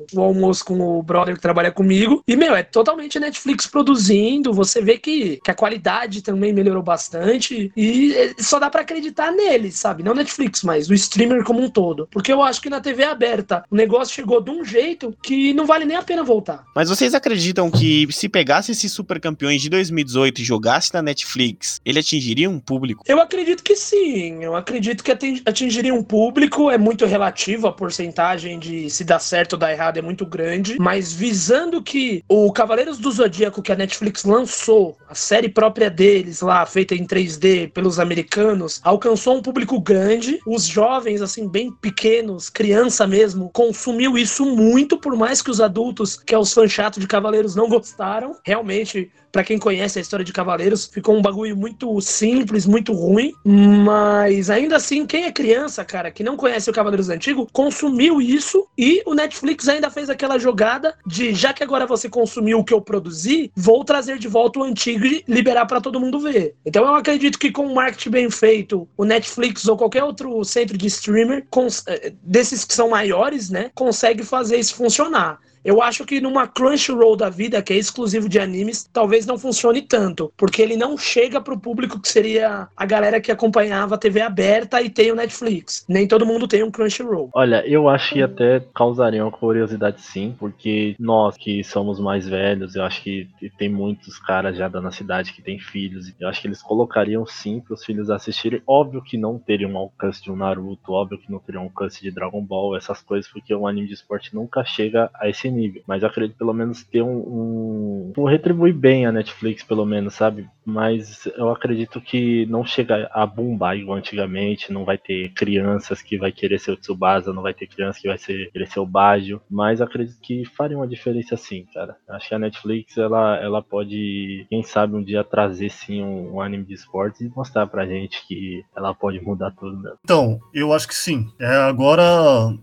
[0.00, 2.22] o- o almoço com o brother que trabalha comigo.
[2.26, 4.52] E, meu, é totalmente Netflix produzindo.
[4.52, 7.70] Você vê que, que a qualidade também melhorou bastante.
[7.76, 10.02] E eh, só dá pra acreditar nele, sabe?
[10.02, 12.08] Não Netflix, mas o streamer como um todo.
[12.10, 15.66] Porque eu acho que na TV aberta o negócio chegou de um jeito que não
[15.66, 16.64] vale nem a pena voltar.
[16.74, 21.80] Mas vocês acreditam que se pegasse esses super campeões de 2018 e jogasse na Netflix,
[21.84, 23.02] ele atingiria um público?
[23.06, 24.42] Eu acredito que sim.
[24.44, 26.70] Eu acredito que ating- atingiria um público.
[26.70, 30.76] É muito relativo a porcentagem de se dar certo ou dar errado é muito grande.
[30.78, 36.40] Mas visando que o Cavaleiros do Zodíaco que a Netflix lançou, a série própria deles
[36.40, 40.38] lá, feita em 3D pelos americanos, alcançou um público grande.
[40.46, 46.16] Os jovens, assim, bem pequenos, criança mesmo, consumiu isso muito, por mais que os adultos,
[46.16, 48.36] que é os fãs chatos de Cavaleiros, não gostaram.
[48.44, 53.34] Realmente, Pra quem conhece a história de Cavaleiros, ficou um bagulho muito simples, muito ruim.
[53.44, 58.66] Mas ainda assim, quem é criança, cara, que não conhece o Cavaleiros Antigo, consumiu isso
[58.78, 62.72] e o Netflix ainda fez aquela jogada de já que agora você consumiu o que
[62.72, 66.54] eu produzi, vou trazer de volta o antigo e liberar pra todo mundo ver.
[66.64, 70.78] Então eu acredito que com um marketing bem feito, o Netflix ou qualquer outro centro
[70.78, 71.46] de streamer,
[71.88, 75.38] eh, desses que são maiores, né, consegue fazer isso funcionar.
[75.66, 79.82] Eu acho que numa Crunchyroll da vida, que é exclusivo de animes, talvez não funcione
[79.82, 84.20] tanto, porque ele não chega pro público que seria a galera que acompanhava a TV
[84.20, 85.84] aberta e tem o Netflix.
[85.88, 87.30] Nem todo mundo tem um Crunchyroll.
[87.34, 92.76] Olha, eu acho que até causaria uma curiosidade sim, porque nós que somos mais velhos,
[92.76, 96.40] eu acho que tem muitos caras já da nossa cidade que têm filhos, eu acho
[96.40, 98.62] que eles colocariam sim para os filhos assistirem.
[98.64, 102.40] Óbvio que não teriam alcance de um Naruto, óbvio que não teriam alcance de Dragon
[102.40, 105.55] Ball, essas coisas, porque um anime de esporte nunca chega a esse
[105.86, 110.46] Mas eu acredito pelo menos ter um, um, retribuir bem a Netflix, pelo menos, sabe?
[110.64, 116.18] Mas eu acredito que não chega a bombar igual antigamente, não vai ter crianças que
[116.18, 118.86] vai querer ser o Tsubasa, não vai ter criança que vai ser, querer ser o
[118.86, 121.96] Baggio, mas acredito que faria uma diferença sim, cara.
[122.08, 126.40] Acho que a Netflix, ela, ela pode, quem sabe, um dia trazer sim um, um
[126.40, 129.98] anime de esportes e mostrar pra gente que ela pode mudar tudo mesmo.
[130.04, 131.28] Então, eu acho que sim.
[131.38, 132.02] É, agora,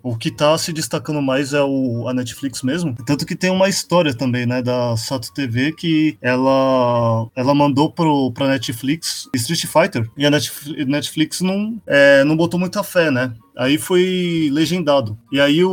[0.01, 2.82] o que tá se destacando mais é o, a Netflix mesmo.
[3.05, 8.31] Tanto que tem uma história também, né, da Sato TV, que ela, ela mandou pro,
[8.31, 13.33] pra Netflix Street Fighter, e a Netf- Netflix não, é, não botou muita fé, né?
[13.57, 15.17] Aí foi legendado.
[15.31, 15.71] E aí o,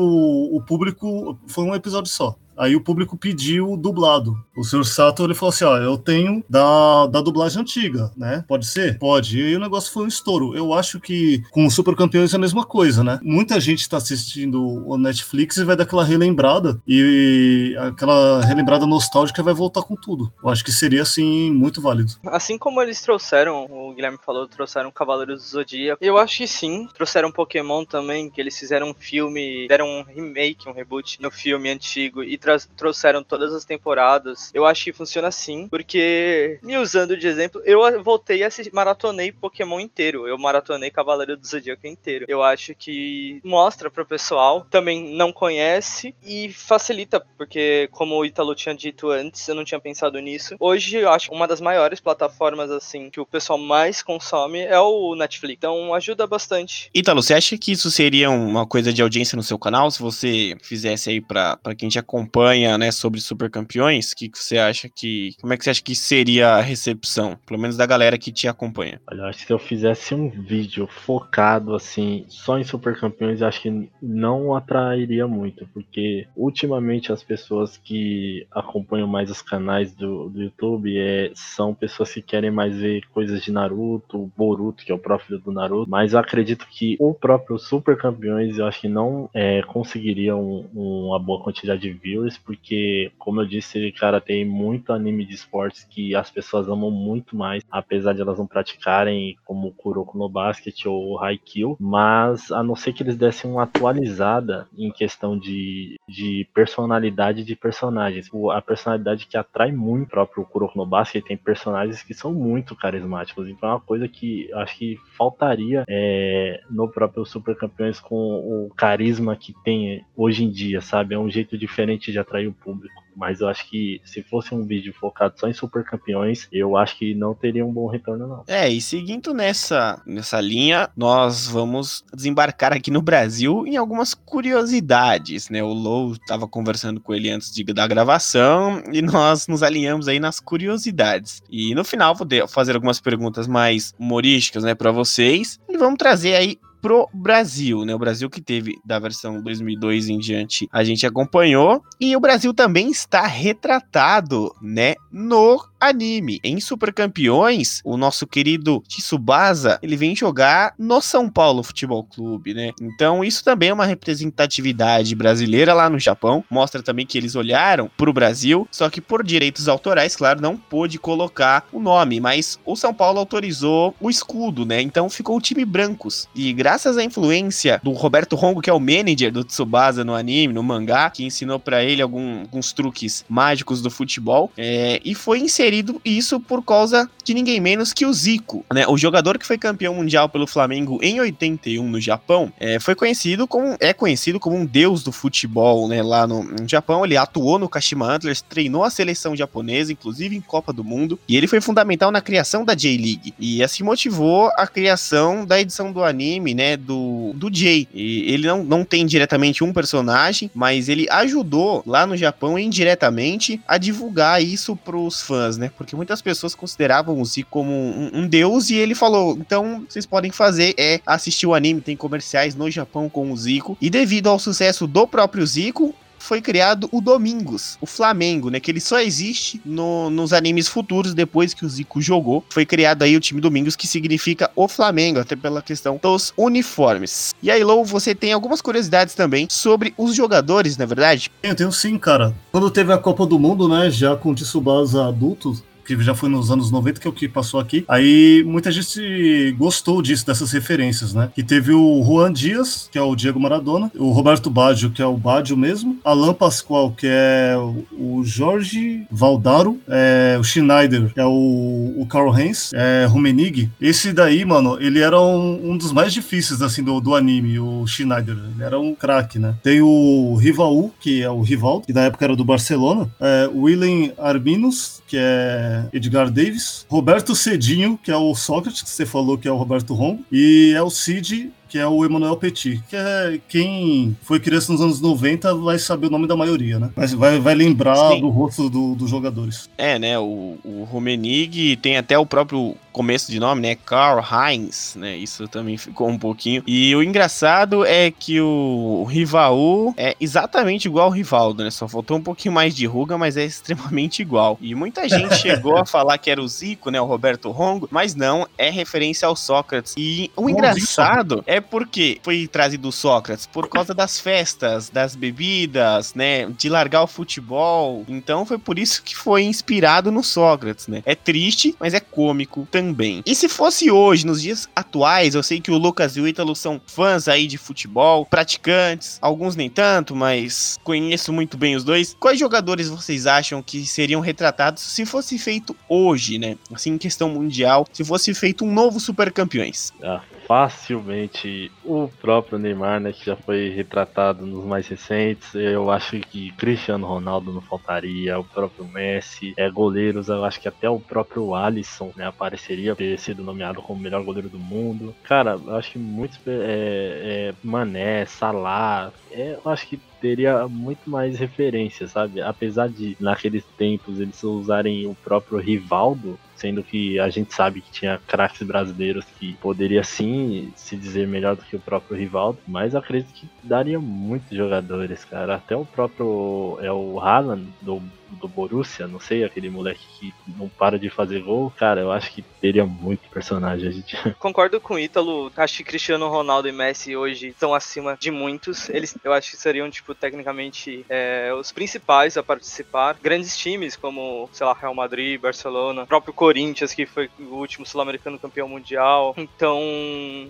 [0.53, 1.39] o público.
[1.47, 2.37] Foi um episódio só.
[2.61, 4.37] Aí o público pediu dublado.
[4.57, 8.45] O senhor Sato ele falou assim: ó, eu tenho da, da dublagem antiga, né?
[8.47, 8.99] Pode ser?
[8.99, 9.41] Pode.
[9.41, 10.55] E aí o negócio foi um estouro.
[10.55, 13.19] Eu acho que com o Super Campeões é a mesma coisa, né?
[13.23, 16.79] Muita gente tá assistindo o Netflix e vai dar aquela relembrada.
[16.87, 20.31] E aquela relembrada nostálgica vai voltar com tudo.
[20.43, 22.13] Eu acho que seria, assim, muito válido.
[22.27, 26.87] Assim como eles trouxeram, o Guilherme falou, trouxeram Cavaleiros do Zodíaco, eu acho que sim.
[26.95, 31.71] Trouxeram Pokémon também, que eles fizeram um filme, deram um remake, um reboot no filme
[31.71, 34.51] antigo e tra- trouxeram todas as temporadas.
[34.55, 39.33] Eu acho que funciona assim, porque, me usando de exemplo, eu voltei a assistir, maratonei
[39.33, 40.27] Pokémon inteiro.
[40.27, 42.27] Eu maratonei Cavaleiro do Zodíaco inteiro.
[42.29, 48.55] Eu acho que mostra pro pessoal, também não conhece e facilita, porque como o Italo
[48.55, 50.57] tinha dito antes, eu não tinha pensado nisso.
[50.59, 55.15] Hoje eu acho uma das maiores plataformas assim que o pessoal mais consome é o
[55.15, 55.59] Netflix.
[55.59, 56.91] Então ajuda bastante.
[56.95, 59.91] Ítalo, você acha que isso seria uma coisa de audiência no seu canal?
[59.91, 62.40] Se você fizesse aí pra quem te acompanha,
[62.79, 65.35] né, sobre super campeões, o que, você acha que.
[65.41, 67.39] Como é que você acha que seria a recepção?
[67.47, 69.01] Pelo menos da galera que te acompanha.
[69.11, 73.47] Olha, acho que se eu fizesse um vídeo focado assim, só em super campeões, eu
[73.49, 80.29] acho que não atrairia muito, porque ultimamente as pessoas que acompanham mais os canais do,
[80.29, 84.95] do YouTube é, são pessoas que querem mais ver coisas de Naruto, Boruto, que é
[84.95, 88.89] o próprio do Naruto, mas eu acredito que o próprio Super Campeões eu acho que
[88.89, 91.93] não é, conseguiria um- uma boa quantidade de
[92.39, 97.37] porque, como eu disse, cara, tem muito anime de esportes que as pessoas amam muito
[97.37, 102.51] mais, apesar de elas não praticarem, como o Kuroko no Basket ou o Haikyuu, mas
[102.51, 108.29] a não ser que eles dessem uma atualizada em questão de, de personalidade de personagens.
[108.53, 112.75] A personalidade que atrai muito o próprio Kuroko no Basket tem personagens que são muito
[112.75, 118.17] carismáticos, então é uma coisa que acho que faltaria é, no próprio Super Campeões com
[118.17, 121.15] o carisma que tem hoje em dia, sabe?
[121.15, 123.01] É um jeito diferente de atrair o público.
[123.17, 126.97] Mas eu acho que se fosse um vídeo focado só em super campeões, eu acho
[126.97, 128.45] que não teria um bom retorno, não.
[128.47, 135.51] É, e seguindo nessa, nessa linha, nós vamos desembarcar aqui no Brasil em algumas curiosidades,
[135.51, 135.63] né?
[135.63, 140.21] O Low estava conversando com ele antes de, da gravação e nós nos alinhamos aí
[140.21, 141.43] nas curiosidades.
[141.51, 146.35] E no final vou fazer algumas perguntas mais humorísticas, né, para vocês e vamos trazer
[146.35, 147.95] aí pro Brasil, né?
[147.95, 152.53] O Brasil que teve da versão 2002 em diante, a gente acompanhou e o Brasil
[152.55, 156.39] também está retratado, né, no anime.
[156.45, 162.55] Em Super Campeões, o nosso querido Tsubasa, ele vem jogar no São Paulo Futebol Clube,
[162.55, 162.73] né?
[162.81, 166.45] Então isso também é uma representatividade brasileira lá no Japão.
[166.51, 170.99] Mostra também que eles olharam pro Brasil, só que por direitos autorais, claro, não pôde
[170.99, 174.81] colocar o nome, mas o São Paulo autorizou o escudo, né?
[174.83, 176.29] Então ficou o time brancos.
[176.35, 180.53] E graças à influência do Roberto Hongo, que é o manager do Tsubasa no anime,
[180.53, 185.39] no mangá, que ensinou pra ele algum- alguns truques mágicos do futebol, é, e foi
[185.41, 185.70] inserido
[186.05, 188.87] isso por causa de ninguém menos que o Zico, né?
[188.89, 193.47] O jogador que foi campeão mundial pelo Flamengo em 81 no Japão, é, foi conhecido
[193.47, 196.03] como é conhecido como um deus do futebol, né?
[196.03, 200.41] Lá no, no Japão, ele atuou no Kashima Antlers, treinou a seleção japonesa, inclusive em
[200.41, 203.35] Copa do Mundo, e ele foi fundamental na criação da J-League.
[203.39, 206.77] E assim motivou a criação da edição do anime, né?
[206.77, 207.89] Do, do J.
[207.93, 213.61] E ele não, não tem diretamente um personagem, mas ele ajudou lá no Japão indiretamente
[213.67, 215.71] a divulgar isso pros fãs, né?
[215.77, 220.07] Porque muitas pessoas consideravam o Zico como um, um deus e ele falou: então vocês
[220.07, 223.77] podem fazer é assistir o anime, tem comerciais no Japão com o Zico.
[223.81, 228.61] E devido ao sucesso do próprio Zico, foi criado o Domingos, o Flamengo, né?
[228.61, 232.45] Que ele só existe no- nos animes futuros depois que o Zico jogou.
[232.51, 237.35] Foi criado aí o time Domingos, que significa o Flamengo, até pela questão dos uniformes.
[237.43, 241.31] E aí, Lou, você tem algumas curiosidades também sobre os jogadores, na é verdade?
[241.43, 242.35] Eu tenho sim, cara.
[242.53, 245.61] Quando teve a Copa do Mundo, né, já com o Tsubasa adulto,
[245.99, 249.55] que já foi nos anos 90, que é o que passou aqui, aí muita gente
[249.59, 251.31] gostou disso, dessas referências, né?
[251.35, 255.07] Que teve o Juan Dias, que é o Diego Maradona, o Roberto Baggio, que é
[255.07, 257.55] o Baggio mesmo, Alan Pascoal, que é
[257.93, 263.71] o- Jorge Valdaro, é, o Schneider, que é o, o Karl Heinz, é, Rumenig.
[263.81, 267.87] Esse daí, mano, ele era um, um dos mais difíceis, assim, do, do anime, o
[267.87, 268.37] Schneider.
[268.55, 269.55] Ele era um craque, né?
[269.63, 273.63] Tem o Rivaú, que é o Rivaldo, que na época era do Barcelona, é, o
[273.63, 279.39] William Arminus, que é Edgar Davis, Roberto Cedinho, que é o Sócrates, que você falou
[279.39, 282.97] que é o Roberto Ron, e é o Cid, que é o Emmanuel Petit, que
[282.97, 286.91] é quem foi criança nos anos 90 vai saber o nome da maioria, né?
[286.97, 288.21] Mas vai, vai lembrar Sim.
[288.21, 289.69] do rosto do- dos jogadores.
[289.79, 290.19] É, né?
[290.19, 293.75] O, o Rumenig tem até o próprio começo de nome, né?
[293.75, 295.17] Karl Heinz, né?
[295.17, 296.63] Isso também ficou um pouquinho.
[296.67, 301.71] E o engraçado é que o Rivaú é exatamente igual ao Rivaldo, né?
[301.71, 304.59] Só faltou um pouquinho mais de ruga, mas é extremamente igual.
[304.61, 307.01] E muita gente chegou a falar que era o Zico, né?
[307.01, 309.95] O Roberto Rongo, mas não, é referência ao Sócrates.
[309.97, 316.15] E o engraçado é porque foi trazido o Sócrates por causa das festas, das bebidas,
[316.15, 316.47] né?
[316.47, 318.05] De largar o futebol.
[318.09, 321.03] Então foi por isso que foi inspirado no Sócrates, né?
[321.07, 322.80] É triste, mas é cômico também.
[323.27, 326.55] E se fosse hoje, nos dias atuais, eu sei que o Lucas e o Ítalo
[326.57, 332.17] são fãs aí de futebol, praticantes, alguns nem tanto, mas conheço muito bem os dois.
[332.19, 336.57] Quais jogadores vocês acham que seriam retratados se fosse feito hoje, né?
[336.73, 339.93] Assim, em questão mundial, se fosse feito um novo Super Campeões?
[340.03, 340.21] Ah,
[340.51, 345.55] facilmente o próprio Neymar, né, que já foi retratado nos mais recentes.
[345.55, 350.67] Eu acho que Cristiano Ronaldo não faltaria, o próprio Messi, é, goleiros, eu acho que
[350.67, 355.15] até o próprio Alisson né, apareceria ter sido nomeado como melhor goleiro do mundo.
[355.23, 361.09] Cara, eu acho que muitos é, é, Mané, Salah, é, eu acho que teria muito
[361.09, 362.43] mais referência, sabe?
[362.43, 367.91] Apesar de naqueles tempos eles usarem o próprio Rivaldo, sendo que a gente sabe que
[367.91, 372.95] tinha craques brasileiros que poderia sim se dizer melhor do que o próprio Rivaldo, mas
[372.95, 375.55] acredito que daria muitos jogadores, cara.
[375.55, 378.03] Até o próprio é o Haaland do
[378.37, 382.33] do Borussia, não sei, aquele moleque que não para de fazer gol, cara, eu acho
[382.33, 383.89] que teria muito personagem.
[383.89, 388.17] A gente Concordo com o Ítalo, acho que Cristiano Ronaldo e Messi hoje estão acima
[388.19, 388.89] de muitos.
[388.89, 393.17] Eles, eu acho que seriam, tipo, tecnicamente é, os principais a participar.
[393.23, 398.39] Grandes times como, sei lá, Real Madrid, Barcelona, próprio Corinthians, que foi o último sul-americano
[398.39, 399.35] campeão mundial.
[399.37, 399.81] Então,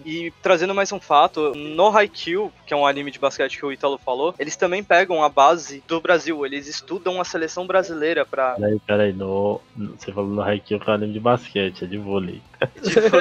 [0.04, 3.72] e trazendo mais um fato, no Haikyuu, que é um anime de basquete que o
[3.72, 8.54] Ítalo falou, eles também pegam a base do Brasil, eles estudam a seleção brasileira pra.
[8.54, 9.60] Peraí, peraí, no,
[9.96, 12.42] você falou no Haikyuu que é um anime de basquete, é de vôlei.
[12.82, 13.16] Tipo,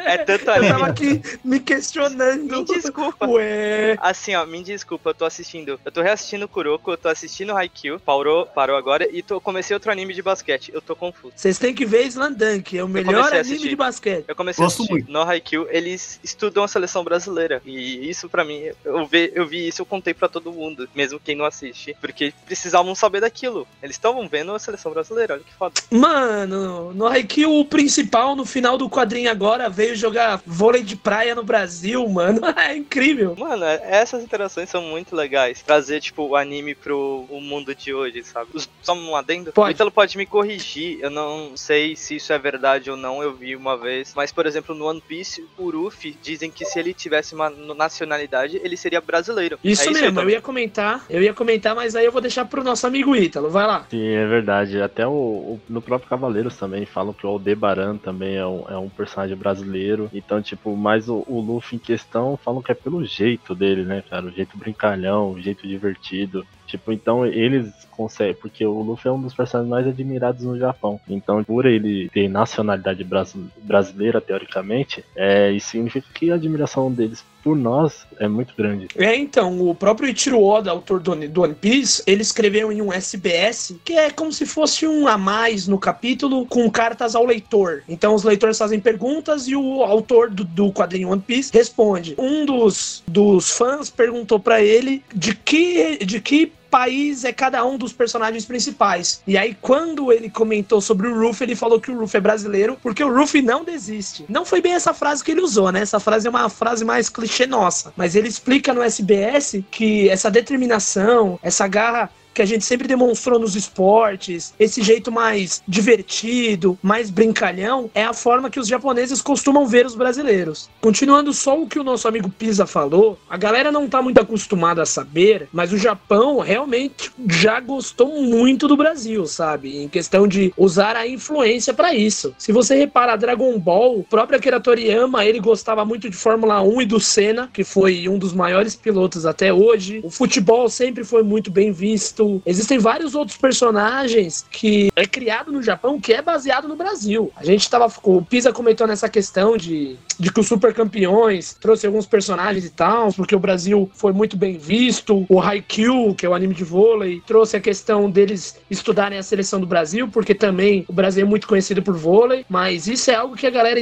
[0.00, 0.72] é tanto Eu anime.
[0.72, 2.56] tava aqui me questionando.
[2.58, 3.26] Me desculpa.
[3.28, 3.96] Ué.
[4.00, 8.00] Assim, ó, me desculpa, eu tô assistindo Eu tô reassistindo Kuroko, eu tô assistindo Haikyuu,
[8.00, 10.72] parou, parou agora, e tô, comecei outro anime de basquete.
[10.74, 11.34] Eu tô confuso.
[11.36, 14.24] Vocês têm que ver Slandunk, é o melhor anime de basquete.
[14.26, 15.12] Eu comecei Gosto a assistir muito.
[15.12, 17.62] no Haikyuu, eles estudam a seleção brasileira.
[17.64, 21.20] E isso pra mim, eu vi, eu vi isso, eu contei pra todo mundo, mesmo
[21.20, 21.96] quem não assiste.
[22.00, 23.68] Porque precisavam saber daquilo.
[23.82, 25.74] Eles estavam vendo a seleção brasileira, olha que foda.
[25.90, 31.34] Mano, no Haikyuu, o principal no final do quadrinho agora veio jogar vôlei de praia
[31.34, 32.40] no Brasil, mano.
[32.60, 33.34] É incrível.
[33.38, 35.62] Mano, essas interações são muito legais.
[35.62, 38.50] Trazer, tipo, o anime pro o mundo de hoje, sabe?
[38.82, 39.52] Só um adendo?
[39.52, 39.70] Pode.
[39.70, 40.98] O Ítalo pode me corrigir.
[41.00, 44.12] Eu não sei se isso é verdade ou não, eu vi uma vez.
[44.14, 48.60] Mas, por exemplo, no One Piece, o Ruffy, dizem que se ele tivesse uma nacionalidade,
[48.62, 49.58] ele seria brasileiro.
[49.62, 50.26] Isso, é mesmo, Ítalo?
[50.26, 53.50] eu ia comentar, eu ia comentar, mas aí eu vou deixar pro nosso amigo Ítalo,
[53.50, 53.79] vai lá.
[53.88, 54.80] Sim, é verdade.
[54.80, 58.78] Até o, o- no próprio Cavaleiros também falam que o Aldebaran também é um, é
[58.78, 60.08] um personagem brasileiro.
[60.12, 64.02] Então, tipo, mas o, o Luffy em questão falam que é pelo jeito dele, né,
[64.08, 64.26] cara?
[64.26, 66.46] O jeito brincalhão, o jeito divertido.
[66.70, 71.00] Tipo, então eles conseguem, porque o Luffy é um dos personagens mais admirados no Japão.
[71.08, 77.24] Então, por ele ter nacionalidade brasi- brasileira, teoricamente, é, isso significa que a admiração deles
[77.42, 78.88] por nós é muito grande.
[78.96, 82.92] É, então, o próprio Ichiro Oda, autor do, do One Piece, ele escreveu em um
[82.92, 87.82] SBS, que é como se fosse um a mais no capítulo, com cartas ao leitor.
[87.88, 92.14] Então, os leitores fazem perguntas e o autor do, do quadrinho One Piece responde.
[92.18, 97.76] Um dos, dos fãs perguntou pra ele de que, de que país é cada um
[97.76, 99.20] dos personagens principais.
[99.26, 102.78] E aí, quando ele comentou sobre o Ruffy, ele falou que o Ruffy é brasileiro,
[102.82, 104.24] porque o Ruffy não desiste.
[104.28, 105.80] Não foi bem essa frase que ele usou, né?
[105.80, 107.92] Essa frase é uma frase mais clichê nossa.
[107.96, 113.38] Mas ele explica no SBS que essa determinação, essa garra que a gente sempre demonstrou
[113.38, 119.66] nos esportes, esse jeito mais divertido, mais brincalhão, é a forma que os japoneses costumam
[119.66, 120.68] ver os brasileiros.
[120.80, 124.82] Continuando só o que o nosso amigo Pisa falou, a galera não tá muito acostumada
[124.82, 129.78] a saber, mas o Japão realmente já gostou muito do Brasil, sabe?
[129.82, 132.34] Em questão de usar a influência pra isso.
[132.38, 136.82] Se você reparar Dragon Ball, o próprio Akira Toriyama, ele gostava muito de Fórmula 1
[136.82, 140.00] e do Senna, que foi um dos maiores pilotos até hoje.
[140.02, 142.19] O futebol sempre foi muito bem visto.
[142.44, 147.32] Existem vários outros personagens que é criado no Japão que é baseado no Brasil.
[147.36, 147.90] A gente tava.
[148.02, 152.70] O Pisa comentou nessa questão de, de que os super campeões trouxe alguns personagens e
[152.70, 155.26] tal, porque o Brasil foi muito bem visto.
[155.28, 159.60] O Haikyuu, que é o anime de vôlei, trouxe a questão deles estudarem a seleção
[159.60, 162.44] do Brasil, porque também o Brasil é muito conhecido por vôlei.
[162.48, 163.80] Mas isso é algo que a galera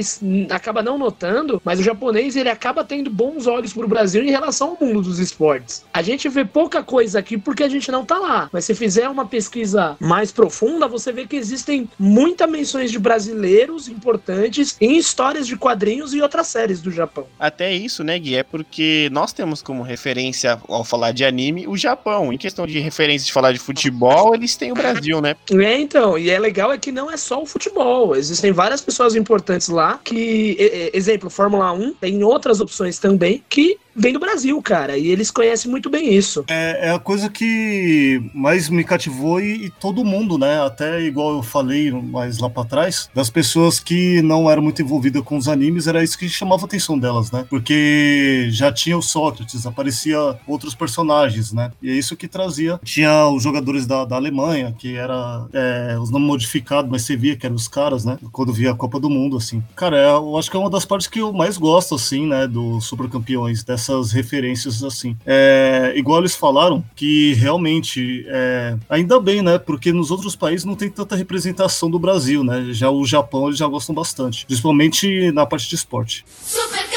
[0.50, 4.76] acaba não notando, mas o japonês ele acaba tendo bons olhos pro Brasil em relação
[4.80, 5.84] ao mundo dos esportes.
[5.92, 8.27] A gente vê pouca coisa aqui porque a gente não tá lá.
[8.52, 13.88] Mas se fizer uma pesquisa mais profunda, você vê que existem muitas menções de brasileiros
[13.88, 17.26] importantes em histórias de quadrinhos e outras séries do Japão.
[17.38, 18.36] Até isso, né, Gui?
[18.36, 22.32] É porque nós temos como referência, ao falar de anime, o Japão.
[22.32, 25.36] Em questão de referência de falar de futebol, eles têm o Brasil, né?
[25.50, 28.14] É, então, e é legal é que não é só o futebol.
[28.14, 34.12] Existem várias pessoas importantes lá que, exemplo, Fórmula 1, tem outras opções também que vem
[34.12, 36.44] do Brasil, cara, e eles conhecem muito bem isso.
[36.48, 40.62] É, é a coisa que mais me cativou e, e todo mundo, né?
[40.64, 45.22] Até igual eu falei mais lá pra trás, das pessoas que não eram muito envolvidas
[45.22, 47.44] com os animes, era isso que chamava a atenção delas, né?
[47.50, 51.72] Porque já tinha o Sócrates, aparecia outros personagens, né?
[51.82, 52.78] E é isso que trazia.
[52.84, 57.36] Tinha os jogadores da, da Alemanha, que era é, os nomes modificados, mas você via
[57.36, 58.18] que eram os caras, né?
[58.30, 59.62] Quando via a Copa do Mundo, assim.
[59.74, 62.46] Cara, eu acho que é uma das partes que eu mais gosto, assim, né?
[62.46, 65.16] Dos Super Campeões, dessas referências, assim.
[65.24, 69.58] É, igual eles falaram, que realmente, é, ainda bem, né?
[69.58, 72.66] Porque nos outros países não tem tanta representação do Brasil, né?
[72.70, 74.44] Já o Japão, eles já gostam bastante.
[74.46, 76.24] Principalmente na parte de esporte.
[76.42, 76.87] Super!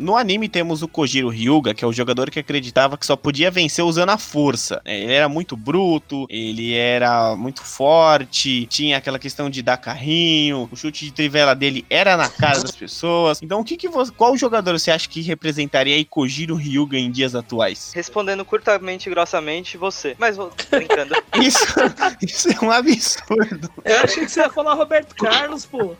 [0.00, 3.50] No anime temos o Kojiro Hyuga, que é o jogador que acreditava que só podia
[3.50, 4.80] vencer usando a força.
[4.82, 10.70] É, Ele era muito bruto, ele era muito forte, tinha aquela questão de dar carrinho,
[10.72, 13.42] o chute de trivela dele era na cara das pessoas.
[13.42, 17.10] Então, o que que você, qual jogador você acha que representaria aí Kojiro Hyuga em
[17.10, 17.92] dias atuais?
[17.94, 20.16] Respondendo curtamente e grossamente, você.
[20.18, 21.14] Mas vou brincando.
[21.38, 21.66] Isso,
[22.22, 23.70] isso é um absurdo.
[23.84, 25.94] Eu achei que você ia falar Roberto Carlos, pô.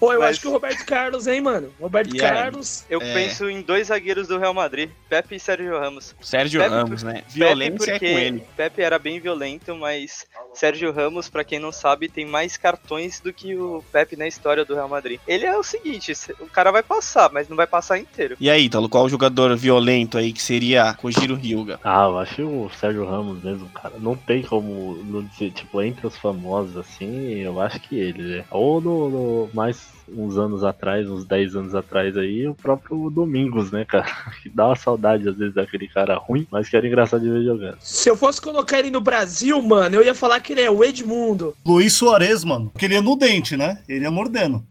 [0.00, 1.72] Pô, eu Mas- acho que o Roberto Carlos, hein, mano?
[1.80, 2.18] Roberto aí?
[2.20, 2.84] Carlos.
[2.90, 3.12] Eu É.
[3.14, 6.14] penso em dois zagueiros do Real Madrid, Pepe e Sérgio Ramos.
[6.20, 7.14] Sérgio Pepe Ramos, né?
[7.14, 8.44] Pepe Violência é porque com ele.
[8.56, 13.32] Pepe era bem violento, mas Sérgio Ramos, pra quem não sabe, tem mais cartões do
[13.32, 15.18] que o Pepe na história do Real Madrid.
[15.26, 18.36] Ele é o seguinte, se- o cara vai passar, mas não vai passar inteiro.
[18.38, 21.80] E aí, Ítalo, qual o jogador violento aí que seria Kojiro Hyuga?
[21.82, 23.94] Ah, eu acho o Sérgio Ramos mesmo, cara.
[23.98, 28.44] Não tem como não dizer, tipo, entre os famosos, assim, eu acho que ele, né?
[28.50, 33.70] Ou no, no- mais uns anos atrás, uns 10 anos atrás aí, o próprio Domingos,
[33.70, 34.04] né, cara?
[34.42, 37.44] Que dá uma saudade às vezes daquele cara ruim, mas que era engraçado de ver
[37.44, 37.76] jogando.
[37.80, 40.84] Se eu fosse colocar ele no Brasil, mano, eu ia falar que ele é o
[40.84, 41.54] Edmundo.
[41.64, 42.70] Luiz Soares, mano.
[42.70, 43.78] Porque ele é no dente, né?
[43.88, 44.62] Ele é mordendo.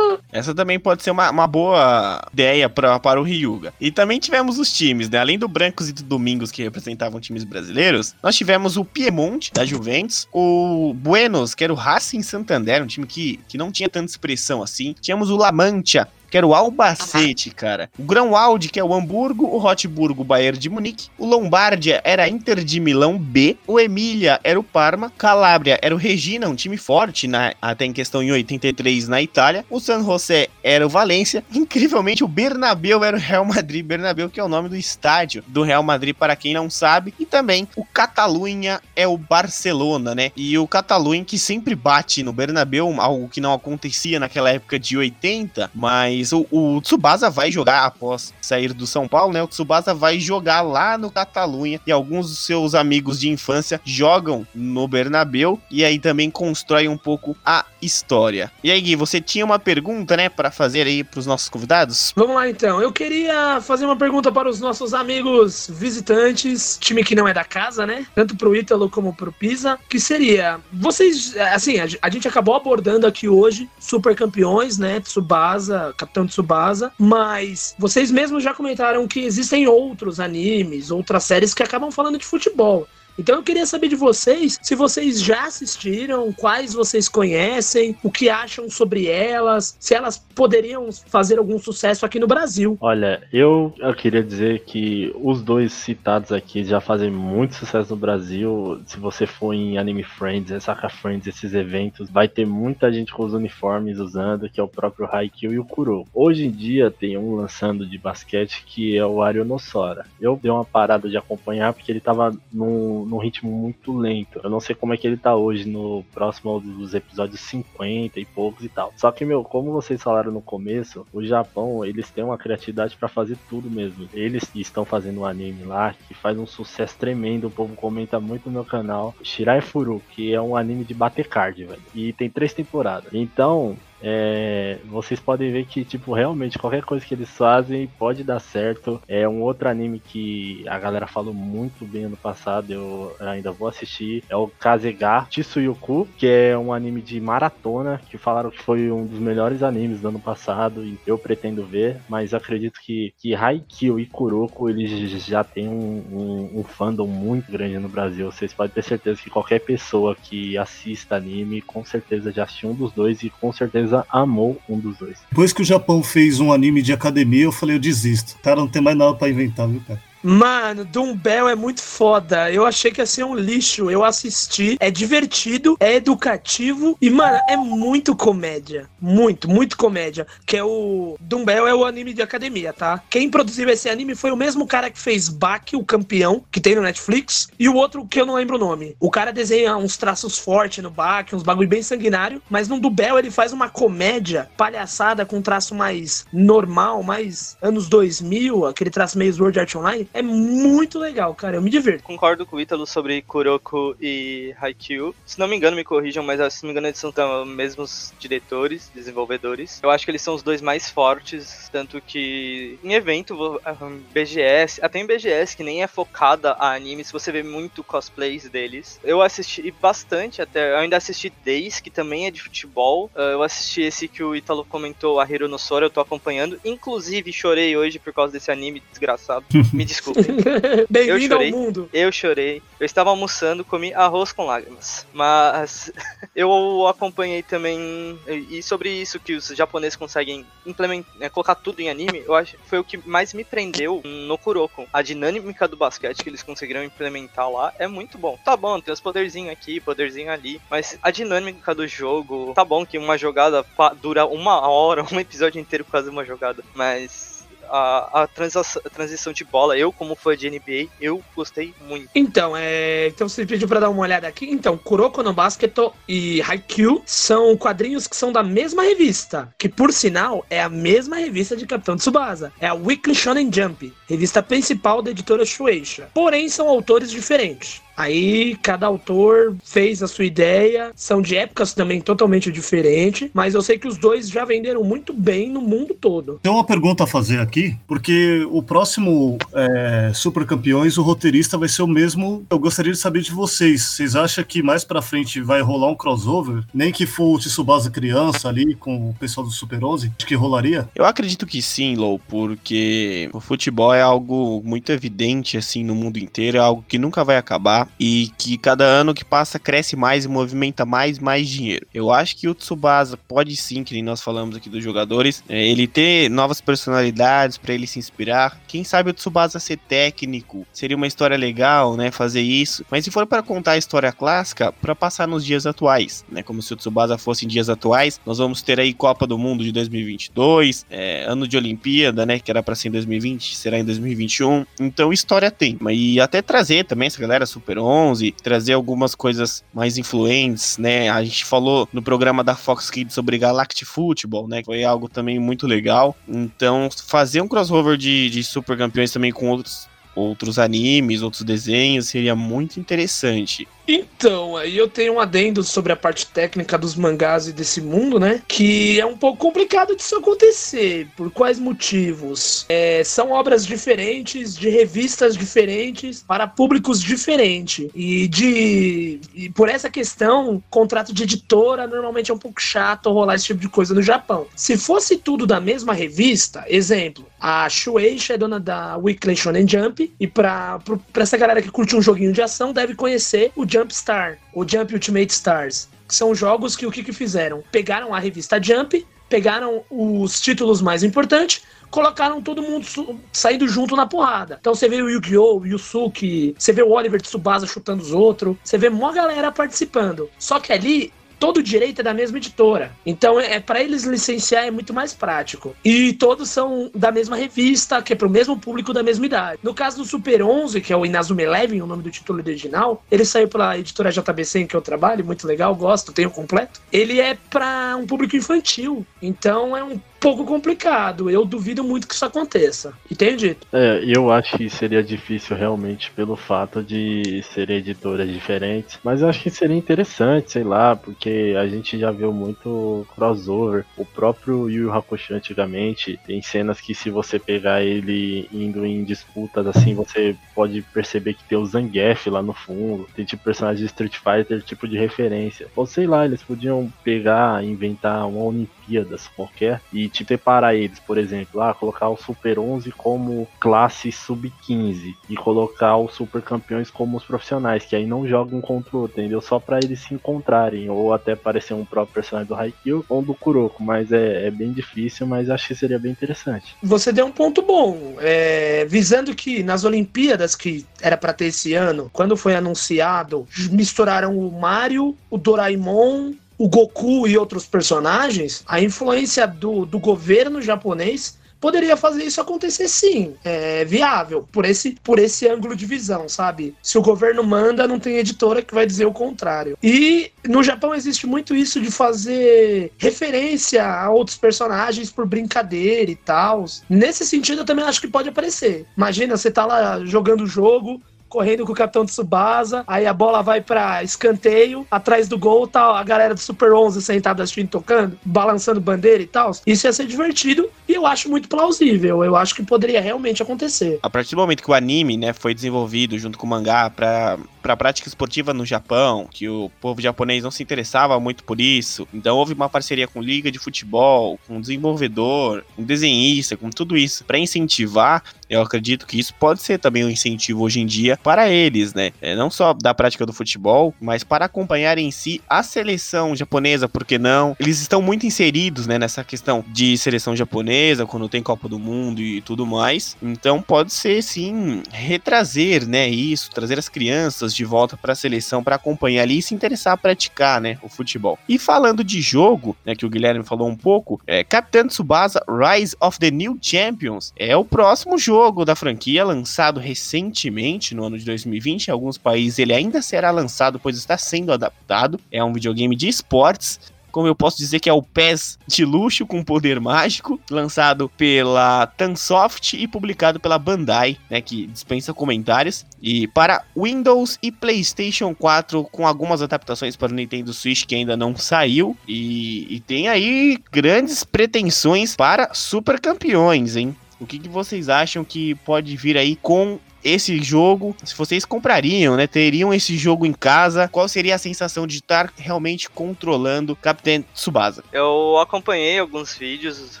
[0.38, 3.72] Essa também pode ser uma, uma boa ideia pra, para o Ryuga.
[3.80, 5.18] E também tivemos os times, né?
[5.18, 9.64] Além do Brancos e do Domingos, que representavam times brasileiros, nós tivemos o Piemonte, da
[9.64, 14.10] Juventus, o Buenos, que era o Racing Santander, um time que, que não tinha tanta
[14.10, 14.94] expressão assim.
[15.00, 17.90] Tínhamos o La Mancha, que era o Albacete, cara.
[17.98, 21.08] O Grão-Aldi, que é o Hamburgo, o Hotburgo, o Bayern de Munique.
[21.18, 23.56] O Lombardia era a Inter de Milão B.
[23.66, 25.12] O Emília era o Parma.
[25.16, 29.64] Calabria era o Regina, um time forte, na, até em questão em 83 na Itália.
[29.70, 31.42] O San José era o Valência.
[31.52, 33.84] Incrivelmente, o Bernabéu era o Real Madrid.
[33.84, 37.14] Bernabéu, que é o nome do estádio do Real Madrid, para quem não sabe.
[37.18, 40.30] E também o Catalunha é o Barcelona, né?
[40.36, 44.96] E o Catalunha que sempre bate no Bernabéu, algo que não acontecia naquela época de
[44.96, 49.42] 80, mas o, o Tsubasa vai jogar após sair do São Paulo, né?
[49.42, 54.46] O Tsubasa vai jogar lá no Catalunha e alguns dos seus amigos de infância jogam
[54.54, 58.50] no Bernabéu e aí também constrói um pouco a história.
[58.62, 62.12] E aí, Gui, você tinha uma pergunta, né, para fazer aí pros nossos convidados?
[62.16, 62.80] Vamos lá então.
[62.80, 67.44] Eu queria fazer uma pergunta para os nossos amigos visitantes, time que não é da
[67.44, 68.06] casa, né?
[68.14, 73.28] Tanto pro Ítalo como pro Pisa, que seria, vocês, assim, a gente acabou abordando aqui
[73.28, 75.00] hoje super campeões, né?
[75.00, 81.62] Tsubasa, Capitão Tsubasa, mas vocês mesmos já comentaram que existem outros animes, outras séries que
[81.62, 82.88] acabam falando de futebol.
[83.18, 88.30] Então eu queria saber de vocês se vocês já assistiram, quais vocês conhecem, o que
[88.30, 92.78] acham sobre elas, se elas poderiam fazer algum sucesso aqui no Brasil.
[92.80, 97.96] Olha, eu, eu queria dizer que os dois citados aqui já fazem muito sucesso no
[97.96, 98.80] Brasil.
[98.86, 103.24] Se você for em Anime Friends, Saca Friends, esses eventos, vai ter muita gente com
[103.24, 106.04] os uniformes usando, que é o próprio Haikyuu e o Kuro.
[106.14, 110.06] Hoje em dia tem um lançando de basquete que é o Arionossora.
[110.20, 114.40] Eu dei uma parada de acompanhar porque ele tava num, num ritmo muito lento.
[114.42, 118.24] Eu não sei como é que ele tá hoje no próximo dos episódios 50 e
[118.24, 118.92] poucos e tal.
[118.96, 123.08] Só que, meu, como vocês falaram no começo, o Japão, eles têm uma criatividade pra
[123.08, 124.08] fazer tudo mesmo.
[124.12, 128.46] Eles estão fazendo um anime lá que faz um sucesso tremendo, o povo comenta muito
[128.46, 129.14] no meu canal.
[129.22, 131.82] Shirai Furu, que é um anime de bater card, velho.
[131.94, 133.12] E tem três temporadas.
[133.12, 138.40] Então, é, vocês podem ver que, tipo, realmente qualquer coisa que eles fazem pode dar
[138.40, 139.00] certo.
[139.08, 143.68] É um outro anime que a galera falou muito bem ano passado, eu ainda vou
[143.68, 144.24] assistir.
[144.28, 149.06] É o Kazega Tsuyuku, que é um anime de maratona, que falaram que foi um
[149.06, 154.00] dos melhores animes do ano passado, e eu pretendo ver, mas acredito que, que Haikyuu
[154.00, 154.90] e Kuroko, eles
[155.24, 158.30] já têm um, um, um fandom muito grande no Brasil.
[158.30, 162.74] Vocês podem ter certeza que qualquer pessoa que assista anime, com certeza já assistiu um
[162.74, 165.18] dos dois e com certeza amou um dos dois.
[165.30, 168.36] Depois que o Japão fez um anime de academia, eu falei, eu desisto.
[168.38, 170.00] O cara não tem mais nada pra inventar, viu, cara?
[170.22, 172.50] Mano, Dumbbell é muito foda.
[172.50, 173.90] Eu achei que ia ser um lixo.
[173.90, 174.76] Eu assisti.
[174.80, 178.88] É divertido, é educativo e, mano, é muito comédia.
[179.00, 180.26] Muito, muito comédia.
[180.44, 181.16] Que é o.
[181.20, 183.02] Dumbbell é o anime de academia, tá?
[183.08, 186.74] Quem produziu esse anime foi o mesmo cara que fez Baki, o campeão, que tem
[186.74, 188.96] no Netflix, e o outro que eu não lembro o nome.
[188.98, 193.18] O cara desenha uns traços fortes no Baki, uns bagulho bem sanguinário, mas no Dumbbell
[193.18, 199.18] ele faz uma comédia palhaçada com um traço mais normal, mais anos 2000, aquele traço
[199.18, 200.08] meio Sword Art Online.
[200.18, 201.56] É muito legal, cara.
[201.56, 202.02] Eu me divirto.
[202.02, 205.14] Concordo com o Ítalo sobre Kuroko e Haikyuu.
[205.24, 208.12] Se não me engano, me corrijam, mas se não me engano, eles são os mesmos
[208.18, 209.78] diretores, desenvolvedores.
[209.80, 214.00] Eu acho que eles são os dois mais fortes, tanto que em evento, vo- aham,
[214.12, 218.98] BGS, até em BGS, que nem é focada a animes, você vê muito cosplays deles.
[219.04, 223.08] Eu assisti bastante até, eu ainda assisti Days, que também é de futebol.
[223.14, 226.58] Ah, Eu assisti esse que o Ítalo comentou, a Hiro no Sora, eu tô acompanhando.
[226.64, 229.44] Inclusive, chorei hoje por causa desse anime desgraçado.
[229.72, 230.24] Me desculpem.
[230.88, 231.50] Bem-vindo ao chorei.
[231.50, 231.88] mundo.
[231.92, 232.62] Eu chorei.
[232.78, 235.06] Eu estava almoçando, comi arroz com lágrimas.
[235.12, 235.92] Mas
[236.34, 238.18] eu acompanhei também.
[238.26, 242.56] E sobre isso que os japoneses conseguem implementar, né, colocar tudo em anime, eu acho
[242.56, 244.86] que foi o que mais me prendeu no Kuroko.
[244.92, 248.38] A dinâmica do basquete que eles conseguiram implementar lá é muito bom.
[248.44, 250.60] Tá bom, tem os poderzinhos aqui, poderzinho ali.
[250.70, 252.52] Mas a dinâmica do jogo.
[252.54, 253.64] Tá bom que uma jogada
[254.00, 256.62] dura uma hora, um episódio inteiro de uma jogada.
[256.74, 257.27] Mas
[257.70, 259.76] a, a, transa- a transição de bola.
[259.78, 262.08] Eu, como fã de NBA, eu gostei muito.
[262.14, 263.08] Então, é...
[263.08, 264.46] então você pediu pra dar uma olhada aqui.
[264.50, 265.76] Então, Kuroko no Basket
[266.08, 271.16] e Haikyuu são quadrinhos que são da mesma revista, que por sinal é a mesma
[271.16, 272.52] revista de Capitão Tsubasa.
[272.60, 276.08] É a Weekly Shonen Jump, revista principal da editora Shueisha.
[276.14, 277.82] Porém, são autores diferentes.
[277.98, 283.60] Aí cada autor fez a sua ideia, são de épocas também totalmente diferentes, mas eu
[283.60, 286.38] sei que os dois já venderam muito bem no mundo todo.
[286.40, 291.68] Tem uma pergunta a fazer aqui, porque o próximo é, Super Campeões, o roteirista vai
[291.68, 292.46] ser o mesmo.
[292.48, 293.82] Eu gostaria de saber de vocês.
[293.82, 296.62] Vocês acham que mais pra frente vai rolar um crossover?
[296.72, 300.12] Nem que for o Tsubasa criança ali com o pessoal do Super 11?
[300.16, 300.88] Acho que rolaria?
[300.94, 306.18] Eu acredito que sim, Lou, porque o futebol é algo muito evidente assim no mundo
[306.18, 310.24] inteiro, é algo que nunca vai acabar e que cada ano que passa cresce mais
[310.24, 311.86] e movimenta mais mais dinheiro.
[311.92, 315.66] Eu acho que o Tsubasa pode sim, que nem nós falamos aqui dos jogadores, é,
[315.66, 318.60] ele ter novas personalidades para ele se inspirar.
[318.66, 322.84] Quem sabe o Tsubasa ser técnico, seria uma história legal, né, fazer isso.
[322.90, 326.62] Mas se for para contar a história clássica, para passar nos dias atuais, né, como
[326.62, 329.72] se o Tsubasa fosse em dias atuais, nós vamos ter aí Copa do Mundo de
[329.72, 334.66] 2022, é, ano de Olimpíada, né, que era para ser em 2020, será em 2021.
[334.80, 339.98] Então história tem, e até trazer também essa galera Super 11, trazer algumas coisas mais
[339.98, 341.08] influentes, né?
[341.10, 344.62] A gente falou no programa da Fox Kids sobre Galactic Football, né?
[344.64, 346.16] Foi algo também muito legal.
[346.28, 352.08] Então, fazer um crossover de, de super campeões também com outros outros animes, outros desenhos,
[352.08, 353.68] seria muito interessante.
[353.90, 358.20] Então, aí eu tenho um adendo sobre a parte técnica dos mangás e desse mundo,
[358.20, 358.42] né?
[358.46, 361.08] Que é um pouco complicado disso acontecer.
[361.16, 362.66] Por quais motivos?
[362.68, 367.88] É, são obras diferentes, de revistas diferentes, para públicos diferentes.
[367.94, 369.20] E de.
[369.34, 373.60] E por essa questão, contrato de editora normalmente é um pouco chato rolar esse tipo
[373.60, 374.46] de coisa no Japão.
[374.54, 380.12] Se fosse tudo da mesma revista, exemplo, a Shueisha é dona da Weekly Shonen Jump,
[380.20, 380.78] e pra,
[381.10, 384.66] pra essa galera que curte um joguinho de ação, deve conhecer o Jump Star, o
[384.66, 385.88] Jump Ultimate Stars.
[386.08, 387.62] São jogos que o que, que fizeram?
[387.70, 392.86] Pegaram a revista Jump, pegaram os títulos mais importantes, colocaram todo mundo
[393.32, 394.56] saindo junto na porrada.
[394.60, 398.56] Então você vê o Yu-Gi-Oh!, o Yusuke, você vê o Oliver Tsubasa chutando os outros,
[398.62, 400.30] você vê mó galera participando.
[400.38, 402.92] Só que ali todo direito é da mesma editora.
[403.04, 405.74] Então, é para eles licenciar é muito mais prático.
[405.84, 409.60] E todos são da mesma revista, que é pro mesmo público da mesma idade.
[409.62, 413.02] No caso do Super 11, que é o Inazuma Eleven, o nome do título original,
[413.10, 416.80] ele saiu pela editora JBC em que eu trabalho, muito legal, gosto, tenho completo.
[416.92, 419.06] Ele é para um público infantil.
[419.22, 421.30] Então, é um pouco complicado.
[421.30, 422.92] Eu duvido muito que isso aconteça.
[423.10, 423.56] Entendi?
[423.72, 429.28] É, eu acho que seria difícil realmente pelo fato de serem editoras diferentes, mas eu
[429.28, 433.84] acho que seria interessante, sei lá, porque a gente já viu muito crossover.
[433.96, 439.04] O próprio Yu Yu Hakusho antigamente tem cenas que se você pegar ele indo em
[439.04, 443.84] disputas assim, você pode perceber que tem o Zangief lá no fundo, tem tipo personagem
[443.84, 445.68] de Street Fighter tipo de referência.
[445.76, 451.18] Ou sei lá, eles podiam pegar, inventar uma Olimpíadas qualquer e tipo separar eles, por
[451.18, 457.16] exemplo, ah, colocar o Super 11 como classe sub-15 e colocar os Super Campeões como
[457.16, 459.40] os profissionais, que aí não jogam contra o outro, entendeu?
[459.40, 463.34] Só pra eles se encontrarem, ou até parecer um próprio personagem do Haikyuu ou do
[463.34, 466.76] Kuroko, mas é, é bem difícil, mas acho que seria bem interessante.
[466.82, 471.74] Você deu um ponto bom, é, visando que nas Olimpíadas que era pra ter esse
[471.74, 478.80] ano, quando foi anunciado, misturaram o Mario, o Doraemon, o Goku e outros personagens, a
[478.80, 483.34] influência do, do governo japonês poderia fazer isso acontecer sim.
[483.44, 486.74] É viável, por esse, por esse ângulo de visão, sabe?
[486.82, 489.76] Se o governo manda, não tem editora que vai dizer o contrário.
[489.82, 496.16] E no Japão existe muito isso de fazer referência a outros personagens por brincadeira e
[496.16, 496.64] tal.
[496.88, 498.86] Nesse sentido, eu também acho que pode aparecer.
[498.96, 503.42] Imagina, você tá lá jogando o jogo, correndo com o capitão Tsubasa, aí a bola
[503.42, 508.18] vai pra escanteio, atrás do gol tá a galera do Super 11 sentada assistindo, tocando,
[508.24, 509.52] balançando bandeira e tal.
[509.66, 512.24] Isso ia ser divertido e eu acho muito plausível.
[512.24, 513.98] Eu acho que poderia realmente acontecer.
[514.02, 517.38] A partir do momento que o anime, né, foi desenvolvido junto com o mangá para
[517.68, 522.08] para prática esportiva no Japão, que o povo japonês não se interessava muito por isso.
[522.14, 527.24] Então houve uma parceria com liga de futebol, com desenvolvedor, com desenhista, com tudo isso
[527.24, 528.22] para incentivar.
[528.48, 532.12] Eu acredito que isso pode ser também um incentivo hoje em dia para eles, né?
[532.20, 536.88] É, não só da prática do futebol, mas para acompanhar em si a seleção japonesa,
[536.88, 537.56] por que não?
[537.58, 542.20] Eles estão muito inseridos, né, nessa questão de seleção japonesa, quando tem Copa do Mundo
[542.20, 543.16] e tudo mais.
[543.22, 548.62] Então pode ser sim retrazer, né, isso, trazer as crianças de volta para a seleção
[548.62, 551.38] para acompanhar ali e se interessar a praticar, né, o futebol.
[551.48, 555.96] E falando de jogo, né, que o Guilherme falou um pouco, é Capitão Tsubasa Rise
[556.00, 561.24] of the New Champions é o próximo jogo da franquia lançado recentemente no ano de
[561.24, 561.88] 2020.
[561.88, 565.18] Em alguns países ele ainda será lançado, pois está sendo adaptado.
[565.30, 566.78] É um videogame de esportes
[567.10, 571.86] como eu posso dizer que é o PES de luxo com poder mágico, lançado pela
[571.86, 578.84] Tansoft e publicado pela Bandai, né, que dispensa comentários, e para Windows e PlayStation 4
[578.84, 583.58] com algumas adaptações para o Nintendo Switch que ainda não saiu e, e tem aí
[583.72, 586.94] grandes pretensões para super campeões, hein?
[587.20, 592.16] O que, que vocês acham que pode vir aí com esse jogo, se vocês comprariam,
[592.16, 592.26] né?
[592.26, 597.84] Teriam esse jogo em casa, qual seria a sensação de estar realmente controlando Capitão Tsubasa?
[597.92, 600.00] Eu acompanhei alguns vídeos,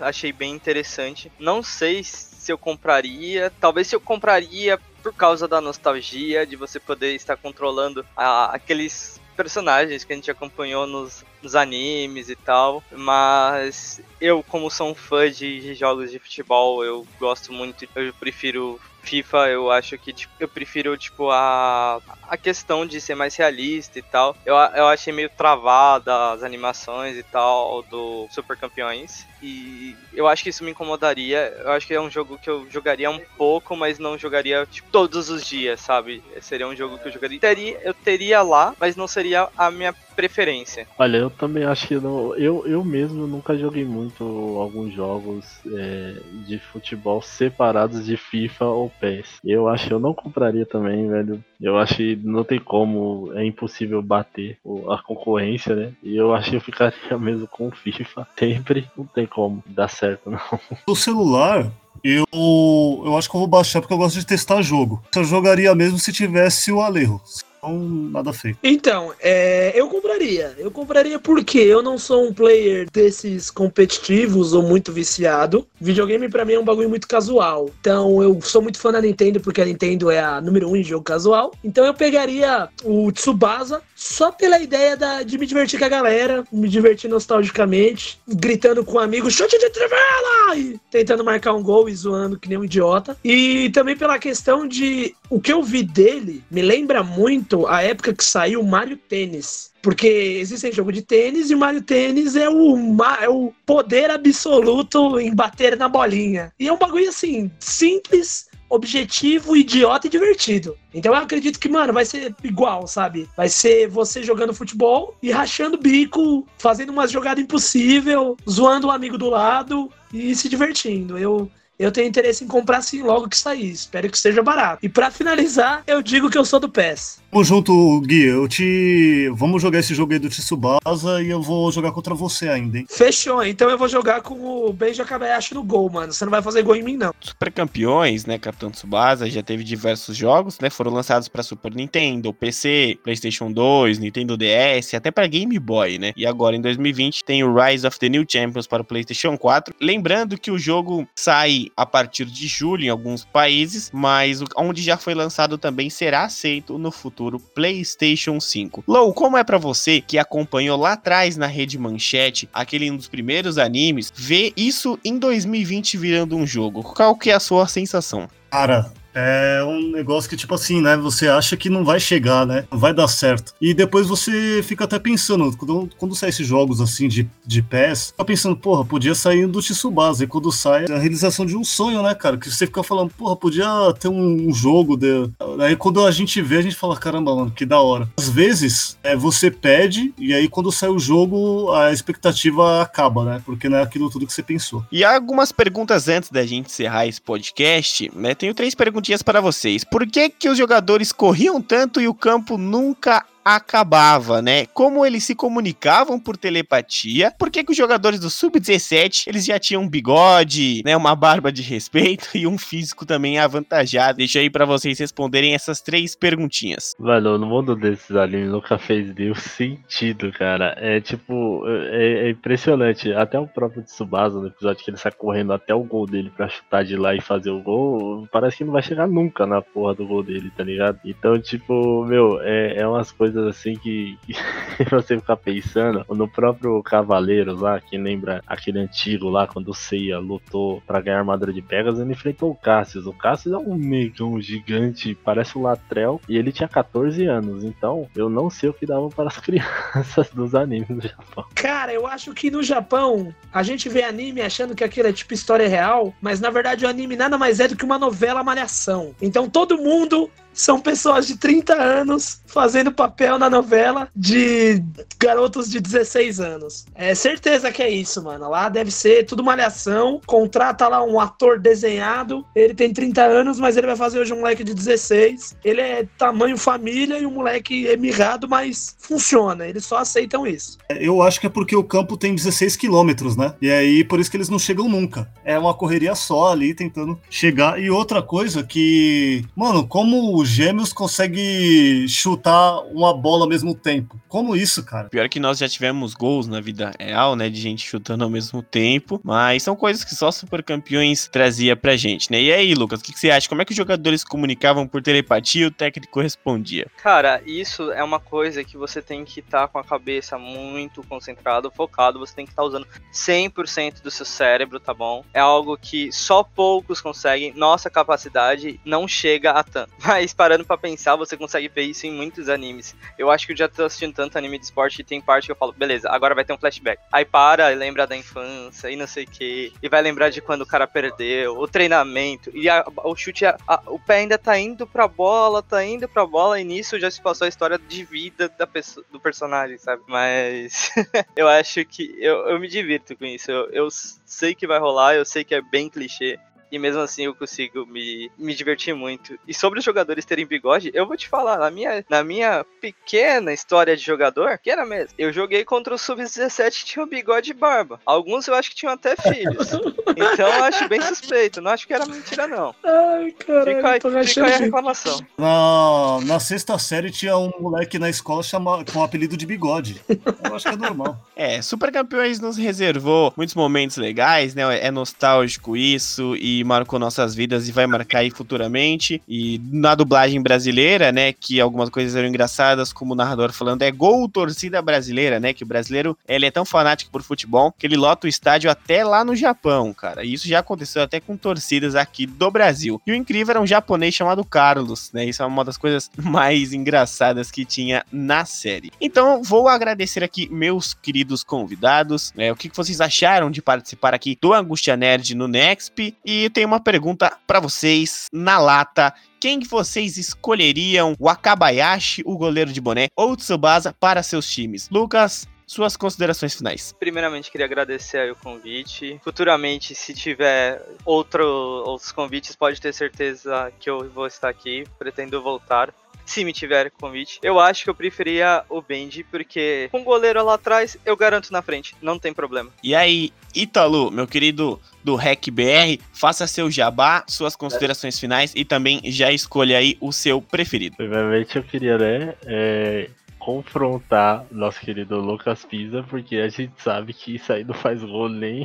[0.00, 1.30] achei bem interessante.
[1.38, 6.78] Não sei se eu compraria, talvez se eu compraria por causa da nostalgia de você
[6.78, 12.82] poder estar controlando a- aqueles personagens que a gente acompanhou nos, nos animes e tal,
[12.94, 18.12] mas eu como sou um fã de, de jogos de futebol, eu gosto muito, eu
[18.20, 23.34] prefiro FIFA, eu acho que tipo, eu prefiro tipo a, a questão de ser mais
[23.34, 24.36] realista e tal.
[24.44, 29.26] Eu, eu achei meio travada as animações e tal do Super Campeões.
[29.42, 31.52] E eu acho que isso me incomodaria.
[31.64, 34.90] Eu acho que é um jogo que eu jogaria um pouco, mas não jogaria tipo,
[34.90, 36.22] todos os dias, sabe?
[36.40, 37.40] Seria um jogo que eu jogaria.
[37.40, 40.86] Teria, eu teria lá, mas não seria a minha preferência.
[40.98, 42.34] Olha, eu também acho que não.
[42.34, 44.22] Eu, eu mesmo nunca joguei muito
[44.58, 46.14] alguns jogos é,
[46.46, 49.40] de futebol separados de FIFA ou PES.
[49.42, 51.42] Eu acho que eu não compraria também, velho.
[51.58, 54.58] Eu acho que não tem como, é impossível bater
[54.90, 55.92] a concorrência, né?
[56.02, 58.90] E eu acho que eu ficaria mesmo com o FIFA sempre.
[58.96, 60.40] Não tem como dar certo, não.
[60.86, 61.70] No celular,
[62.04, 65.02] eu, eu acho que eu vou baixar porque eu gosto de testar jogo.
[65.16, 67.20] Eu jogaria mesmo se tivesse o Alejo.
[67.62, 68.58] Então, nada feito.
[68.62, 70.54] Então, é, eu compraria.
[70.58, 75.66] Eu compraria porque eu não sou um player desses competitivos ou muito viciado.
[75.78, 77.68] Videogame pra mim é um bagulho muito casual.
[77.80, 80.82] Então, eu sou muito fã da Nintendo porque a Nintendo é a número um em
[80.82, 81.52] jogo casual.
[81.62, 86.44] Então, eu pegaria o Tsubasa só pela ideia da- de me divertir com a galera,
[86.50, 90.56] me divertir nostalgicamente, gritando com um amigo, chute de trivela!
[90.56, 93.16] E tentando marcar um gol e zoando que nem um idiota.
[93.22, 98.14] E também pela questão de o que eu vi dele me lembra muito a época
[98.14, 99.70] que saiu o Mario Tênis.
[99.82, 102.76] Porque existem jogo de tênis e o Mario Tênis é o,
[103.20, 106.52] é o poder absoluto em bater na bolinha.
[106.58, 110.78] E é um bagulho assim, simples, objetivo, idiota e divertido.
[110.94, 113.28] Então eu acredito que, mano, vai ser igual, sabe?
[113.36, 118.90] Vai ser você jogando futebol e rachando o bico, fazendo umas jogadas impossível, zoando um
[118.90, 121.18] amigo do lado e se divertindo.
[121.18, 121.50] Eu.
[121.80, 123.70] Eu tenho interesse em comprar sim logo que sair.
[123.70, 124.84] Espero que seja barato.
[124.84, 127.20] E pra finalizar, eu digo que eu sou do PES.
[127.30, 128.26] Tamo junto, Gui.
[128.26, 129.30] Eu te.
[129.34, 132.86] Vamos jogar esse jogo aí do Tsubasa e eu vou jogar contra você ainda, hein?
[132.90, 133.42] Fechou.
[133.42, 136.12] Então eu vou jogar com o Benja Kabayashi no gol, mano.
[136.12, 137.14] Você não vai fazer gol em mim, não.
[137.18, 142.34] Super Campeões, né, Capitão Tsubasa, já teve diversos jogos, né, foram lançados para Super Nintendo,
[142.34, 146.12] PC, PlayStation 2, Nintendo DS, até para Game Boy, né?
[146.16, 149.74] E agora em 2020 tem o Rise of the New Champions para o PlayStation 4.
[149.80, 154.96] Lembrando que o jogo sai a partir de julho em alguns países, mas onde já
[154.96, 158.84] foi lançado também será aceito no futuro PlayStation 5.
[158.86, 163.08] Lou, como é para você que acompanhou lá atrás na rede Manchete, aquele um dos
[163.08, 166.82] primeiros animes, ver isso em 2020 virando um jogo?
[166.82, 168.28] Qual que é a sua sensação?
[168.50, 170.96] Cara, é um negócio que, tipo assim, né?
[170.96, 172.64] Você acha que não vai chegar, né?
[172.70, 173.54] Não vai dar certo.
[173.60, 178.10] E depois você fica até pensando, quando, quando sai esses jogos assim de, de PES,
[178.10, 180.24] fica pensando, porra, podia sair do Tsubasa.
[180.24, 182.36] E quando sai, é a realização de um sonho, né, cara?
[182.36, 184.96] Que você fica falando, porra, podia ter um, um jogo.
[184.96, 185.30] De...
[185.60, 188.08] Aí quando a gente vê, a gente fala, caramba, mano, que da hora.
[188.18, 193.42] Às vezes, é, você pede, e aí quando sai o jogo, a expectativa acaba, né?
[193.44, 194.84] Porque não é aquilo tudo que você pensou.
[194.90, 198.34] E há algumas perguntas antes da gente encerrar esse podcast, né?
[198.34, 199.82] Tenho três perguntinhas para vocês.
[199.82, 204.66] Por que que os jogadores corriam tanto e o campo nunca acabava, né?
[204.66, 209.58] Como eles se comunicavam por telepatia, por que, que os jogadores do Sub-17 eles já
[209.58, 210.96] tinham um bigode, né?
[210.96, 214.18] Uma barba de respeito e um físico também avantajado?
[214.18, 216.94] Deixa aí pra vocês responderem essas três perguntinhas.
[216.98, 220.74] Velho, no mundo desses animes nunca fez nenhum sentido, cara.
[220.78, 223.12] É tipo, é, é impressionante.
[223.12, 226.48] Até o próprio Tsubasa, no episódio que ele sai correndo até o gol dele pra
[226.48, 229.94] chutar de lá e fazer o gol, parece que não vai chegar nunca na porra
[229.94, 230.98] do gol dele, tá ligado?
[231.04, 234.34] Então, tipo, meu, é, é umas coisas assim que, que
[234.90, 236.04] você fica pensando.
[236.08, 241.16] No próprio Cavaleiros lá, quem lembra aquele antigo lá, quando o Seiya lutou pra ganhar
[241.16, 243.06] a armadura de Pegasus, ele enfrentou o Cassius.
[243.06, 247.64] O Cassius é um negão gigante, parece o Latrell, e ele tinha 14 anos.
[247.64, 251.44] Então, eu não sei o que davam para as crianças dos animes do Japão.
[251.54, 255.34] Cara, eu acho que no Japão a gente vê anime achando que aquilo é tipo
[255.34, 259.14] história real, mas na verdade o anime nada mais é do que uma novela malhação.
[259.20, 264.82] Então todo mundo são pessoas de 30 anos fazendo papel na novela de
[265.18, 266.86] garotos de 16 anos.
[266.94, 268.48] É certeza que é isso, mano.
[268.48, 270.20] Lá deve ser tudo malhação.
[270.26, 272.44] Contrata lá um ator desenhado.
[272.54, 275.56] Ele tem 30 anos, mas ele vai fazer hoje um moleque de 16.
[275.64, 279.66] Ele é tamanho família e o moleque é mirrado, mas funciona.
[279.66, 280.76] Eles só aceitam isso.
[280.90, 283.54] Eu acho que é porque o campo tem 16 quilômetros, né?
[283.62, 285.30] E aí, por isso que eles não chegam nunca.
[285.44, 287.80] É uma correria só ali, tentando chegar.
[287.80, 294.20] E outra coisa que, mano, como os gêmeos conseguem chutar uma bola ao mesmo tempo?
[294.28, 295.08] Como isso, cara?
[295.08, 297.48] Pior que nós já tivemos gols na vida real, né?
[297.48, 299.20] De gente chutando ao mesmo tempo.
[299.24, 302.40] Mas são coisas que só super campeões trazia pra gente, né?
[302.40, 303.48] E aí, Lucas, o que, que você acha?
[303.48, 306.86] Como é que os jogadores comunicavam por telepatia e o técnico respondia?
[307.02, 311.70] Cara, isso é uma coisa que você tem que estar com a cabeça muito concentrado,
[311.70, 315.24] focado, você tem que estar usando 100% do seu cérebro, tá bom?
[315.32, 319.92] É algo que só poucos conseguem, nossa capacidade não chega a tanto.
[320.04, 322.94] Mas parando pra pensar, você consegue ver isso em muitos animes.
[323.18, 325.52] Eu acho que eu já tô assistindo tanto anime de esporte e tem parte que
[325.52, 327.00] eu falo, beleza, agora vai ter um flashback.
[327.12, 330.40] Aí para e lembra da infância e não sei o que, e vai lembrar de
[330.40, 334.38] quando o cara perdeu, o treinamento, e a- o chute, a- a- o pé ainda
[334.38, 337.78] tá indo pra bola, tá indo pra bola, e nisso já se passou a história
[337.78, 338.68] de vida da
[339.10, 340.02] do personagem, sabe?
[340.06, 340.90] Mas
[341.36, 343.50] eu acho que eu, eu me divirto com isso.
[343.50, 346.38] Eu, eu sei que vai rolar, eu sei que é bem clichê.
[346.70, 349.38] E mesmo assim eu consigo me, me divertir muito.
[349.46, 353.52] E sobre os jogadores terem bigode, eu vou te falar, na minha, na minha pequena
[353.52, 357.54] história de jogador, que era mesmo, eu joguei contra o Sub-17 que tinha bigode e
[357.54, 358.00] barba.
[358.06, 359.72] Alguns eu acho que tinham até filhos.
[360.10, 362.74] Então eu acho bem suspeito, não acho que era mentira não.
[362.84, 365.20] Ai, caralho, Fica aí, fica a reclamação.
[365.38, 370.00] Na, na sexta série tinha um moleque na escola chama, com o apelido de bigode.
[370.08, 371.20] Eu acho que é normal.
[371.34, 374.62] É, Super Campeões nos reservou muitos momentos legais, né?
[374.84, 379.22] É nostálgico isso e marcou nossas vidas e vai marcar aí futuramente.
[379.28, 381.32] E na dublagem brasileira, né?
[381.32, 385.52] Que algumas coisas eram engraçadas, como o narrador falando, é gol torcida brasileira, né?
[385.52, 389.04] Que o brasileiro ele é tão fanático por futebol que ele lota o estádio até
[389.04, 390.24] lá no Japão, cara.
[390.24, 393.00] E isso já aconteceu até com torcidas aqui do Brasil.
[393.06, 395.24] E o incrível era um japonês chamado Carlos, né?
[395.24, 398.90] Isso é uma das coisas mais engraçadas que tinha na série.
[399.00, 402.32] Então, vou agradecer aqui meus queridos convidados.
[402.36, 406.14] né, o que vocês acharam de participar aqui do Angústia Nerd no Nexp?
[406.24, 409.14] E tenho uma pergunta pra vocês na lata.
[409.40, 411.14] Quem que vocês escolheriam?
[411.18, 414.88] O Akabayashi, o goleiro de boné, ou o Tsubasa para seus times?
[414.90, 416.92] Lucas, suas considerações finais.
[416.98, 419.20] Primeiramente, queria agradecer o convite.
[419.22, 421.44] Futuramente, se tiver outro,
[421.86, 424.84] outros convites, pode ter certeza que eu vou estar aqui.
[424.98, 425.94] Pretendo voltar.
[426.30, 430.44] Se me tiver convite, eu acho que eu preferia o Benji, porque com o goleiro
[430.44, 432.70] lá atrás, eu garanto na frente, não tem problema.
[432.84, 438.64] E aí, Ítalo, meu querido do REC BR, faça seu jabá, suas considerações finais e
[438.64, 440.94] também já escolha aí o seu preferido.
[440.94, 443.10] Primeiramente eu queria, né, é,
[443.40, 448.28] confrontar nosso querido Lucas Pisa, porque a gente sabe que isso aí não faz gol
[448.28, 448.64] nem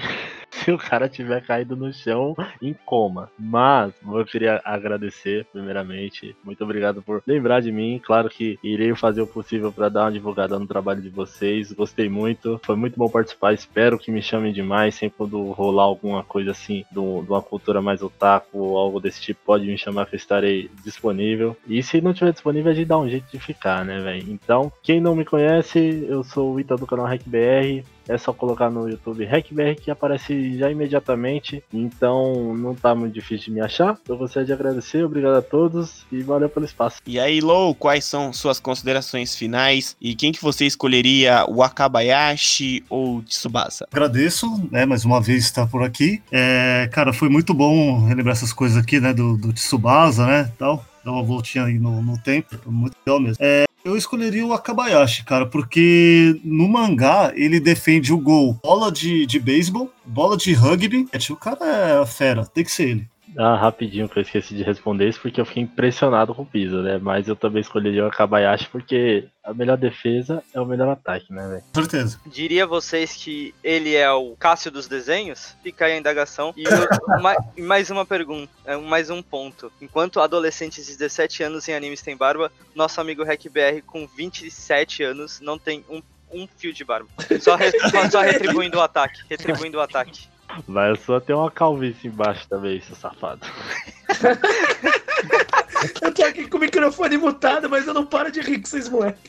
[0.66, 3.30] se o cara tiver caído no chão em coma.
[3.38, 6.36] Mas eu queria agradecer, primeiramente.
[6.44, 8.02] Muito obrigado por lembrar de mim.
[8.04, 11.72] Claro que irei fazer o possível para dar uma divulgada no trabalho de vocês.
[11.72, 12.60] Gostei muito.
[12.66, 13.54] Foi muito bom participar.
[13.54, 14.96] Espero que me chamem demais.
[14.96, 19.22] Sempre quando rolar alguma coisa assim, de um- uma cultura mais otaku ou algo desse
[19.22, 21.56] tipo, pode me chamar que eu estarei disponível.
[21.68, 24.26] E se não tiver disponível, a gente dá um jeito de ficar, né, velho?
[24.32, 27.84] Então, quem não me conhece, eu sou o Ita do canal RecBR.
[28.08, 31.64] É só colocar no YouTube RecBR que aparece já imediatamente.
[31.74, 33.98] Então não tá muito difícil de me achar.
[34.08, 37.02] Eu gostaria de agradecer, obrigado a todos e valeu pelo espaço.
[37.06, 39.96] E aí, Lou, quais são suas considerações finais?
[40.00, 43.88] E quem que você escolheria, o Akabayashi ou o Tsubasa?
[43.92, 46.22] Agradeço, né, mais uma vez estar por aqui.
[46.32, 50.84] É, cara, foi muito bom relembrar essas coisas aqui, né, do, do Tsubasa, né, tal.
[51.06, 53.38] Dar uma voltinha aí no, no tempo, muito legal mesmo.
[53.40, 59.28] É, eu escolheria o Akabayashi, cara, porque no mangá ele defende o gol, bola de,
[59.28, 61.08] de beisebol, bola de rugby.
[61.12, 63.08] É, tipo, o cara é fera, tem que ser ele.
[63.38, 66.82] Ah, rapidinho que eu esqueci de responder isso, porque eu fiquei impressionado com o Pisa,
[66.82, 66.98] né?
[66.98, 71.48] Mas eu também escolheria o Akabayashi porque a melhor defesa é o melhor ataque, né,
[71.48, 71.64] velho?
[71.74, 72.20] Com certeza.
[72.26, 75.56] Diria vocês que ele é o Cássio dos desenhos?
[75.62, 76.54] Fica aí a indagação.
[76.56, 76.68] E o-
[77.22, 79.72] ma- e mais uma pergunta, é, mais um ponto.
[79.82, 85.40] Enquanto adolescentes de 17 anos em animes têm barba, nosso amigo RecBR com 27 anos
[85.42, 87.10] não tem um, um fio de barba.
[87.40, 89.22] Só, re- só- só retribuindo o ataque.
[89.30, 90.28] Retribuindo o ataque.
[90.68, 93.46] Mas só tem uma calvície embaixo também, seu safado.
[96.02, 98.90] Eu tô aqui com o microfone mutado, mas eu não paro de rir com vocês,
[98.90, 99.20] moleque.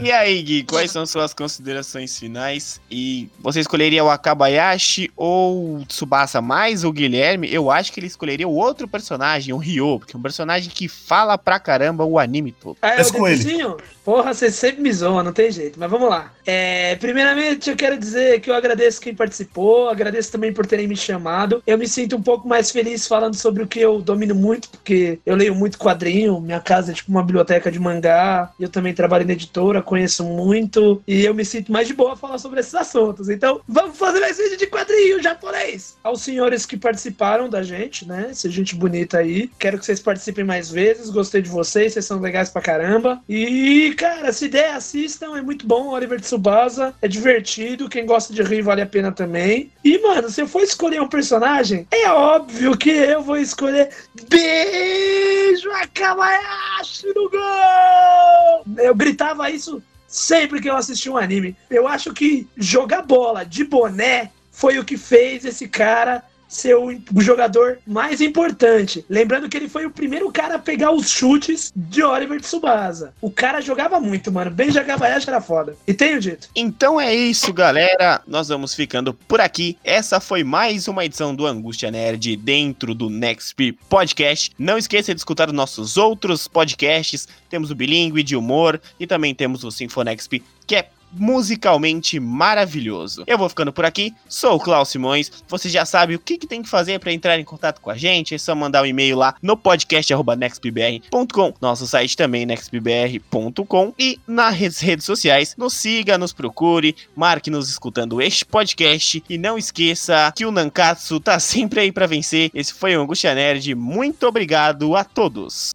[0.00, 2.80] E aí, Gui, quais são suas considerações finais?
[2.90, 7.52] E você escolheria o Akabayashi ou o Tsubasa mais o Guilherme?
[7.52, 10.88] Eu acho que ele escolheria o outro personagem, o Ryo, porque é um personagem que
[10.88, 12.76] fala pra caramba o anime todo.
[12.82, 13.76] Ah, é o ele.
[14.04, 15.78] Porra, você sempre me zoa, não tem jeito.
[15.78, 16.32] Mas vamos lá.
[16.44, 20.96] É, primeiramente, eu quero dizer que eu agradeço quem participou, agradeço também por terem me
[20.96, 21.62] chamado.
[21.64, 25.20] Eu me sinto um pouco mais feliz falando sobre o que eu domino muito, porque
[25.24, 29.26] eu leio muito quadrinho, minha casa é tipo uma biblioteca de mangá, eu também trabalho
[29.26, 33.28] na editora, conheço muito, e eu me sinto mais de boa falar sobre esses assuntos.
[33.28, 35.96] Então, vamos fazer mais vídeo de quadrinho japonês!
[36.02, 38.28] Aos senhores que participaram da gente, né?
[38.30, 39.50] Essa gente bonita aí.
[39.58, 43.20] Quero que vocês participem mais vezes, gostei de vocês, vocês são legais pra caramba.
[43.28, 45.88] E, cara, se der, assistam, é muito bom.
[45.88, 47.88] Oliver Tsubasa, é divertido.
[47.88, 49.70] Quem gosta de rir vale a pena também.
[49.84, 53.90] E, mano, se eu for escolher um personagem, é óbvio que eu vou escolher
[54.28, 58.64] Beijo Akabayashi no gol!
[58.78, 61.56] Eu gritava isso sempre que eu assisti um anime.
[61.70, 66.22] Eu acho que jogar bola de boné foi o que fez esse cara
[66.52, 69.04] ser o jogador mais importante.
[69.08, 73.14] Lembrando que ele foi o primeiro cara a pegar os chutes de Oliver Tsubasa.
[73.20, 74.50] O cara jogava muito, mano.
[74.50, 75.76] Benji Akabayashi era foda.
[75.86, 76.48] E tenho dito.
[76.54, 78.20] Então é isso, galera.
[78.26, 79.78] Nós vamos ficando por aqui.
[79.82, 84.52] Essa foi mais uma edição do Angústia Nerd dentro do Nextp Podcast.
[84.58, 87.26] Não esqueça de escutar os nossos outros podcasts.
[87.48, 93.24] Temos o Bilingue de humor e também temos o Sinfonexp, que é musicalmente maravilhoso.
[93.26, 95.30] Eu vou ficando por aqui, sou o Klaus Simões.
[95.48, 97.96] Você já sabe o que, que tem que fazer para entrar em contato com a
[97.96, 98.34] gente.
[98.34, 105.04] É só mandar um e-mail lá no podcast@nextpbr.com, nosso site também nextpbr.com e nas redes
[105.04, 105.54] sociais.
[105.56, 111.20] Nos siga, nos procure, marque nos escutando este podcast e não esqueça que o Nankatsu
[111.20, 112.50] tá sempre aí para vencer.
[112.54, 113.74] Esse foi o Angústia Nerd.
[113.74, 115.72] Muito obrigado a todos.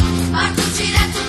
[0.00, 1.27] Numa direto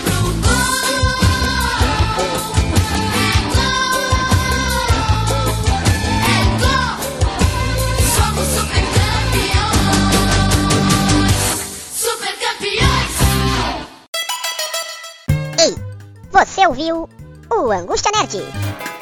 [16.46, 17.10] você ouviu
[17.52, 18.99] o Angústia Nerd?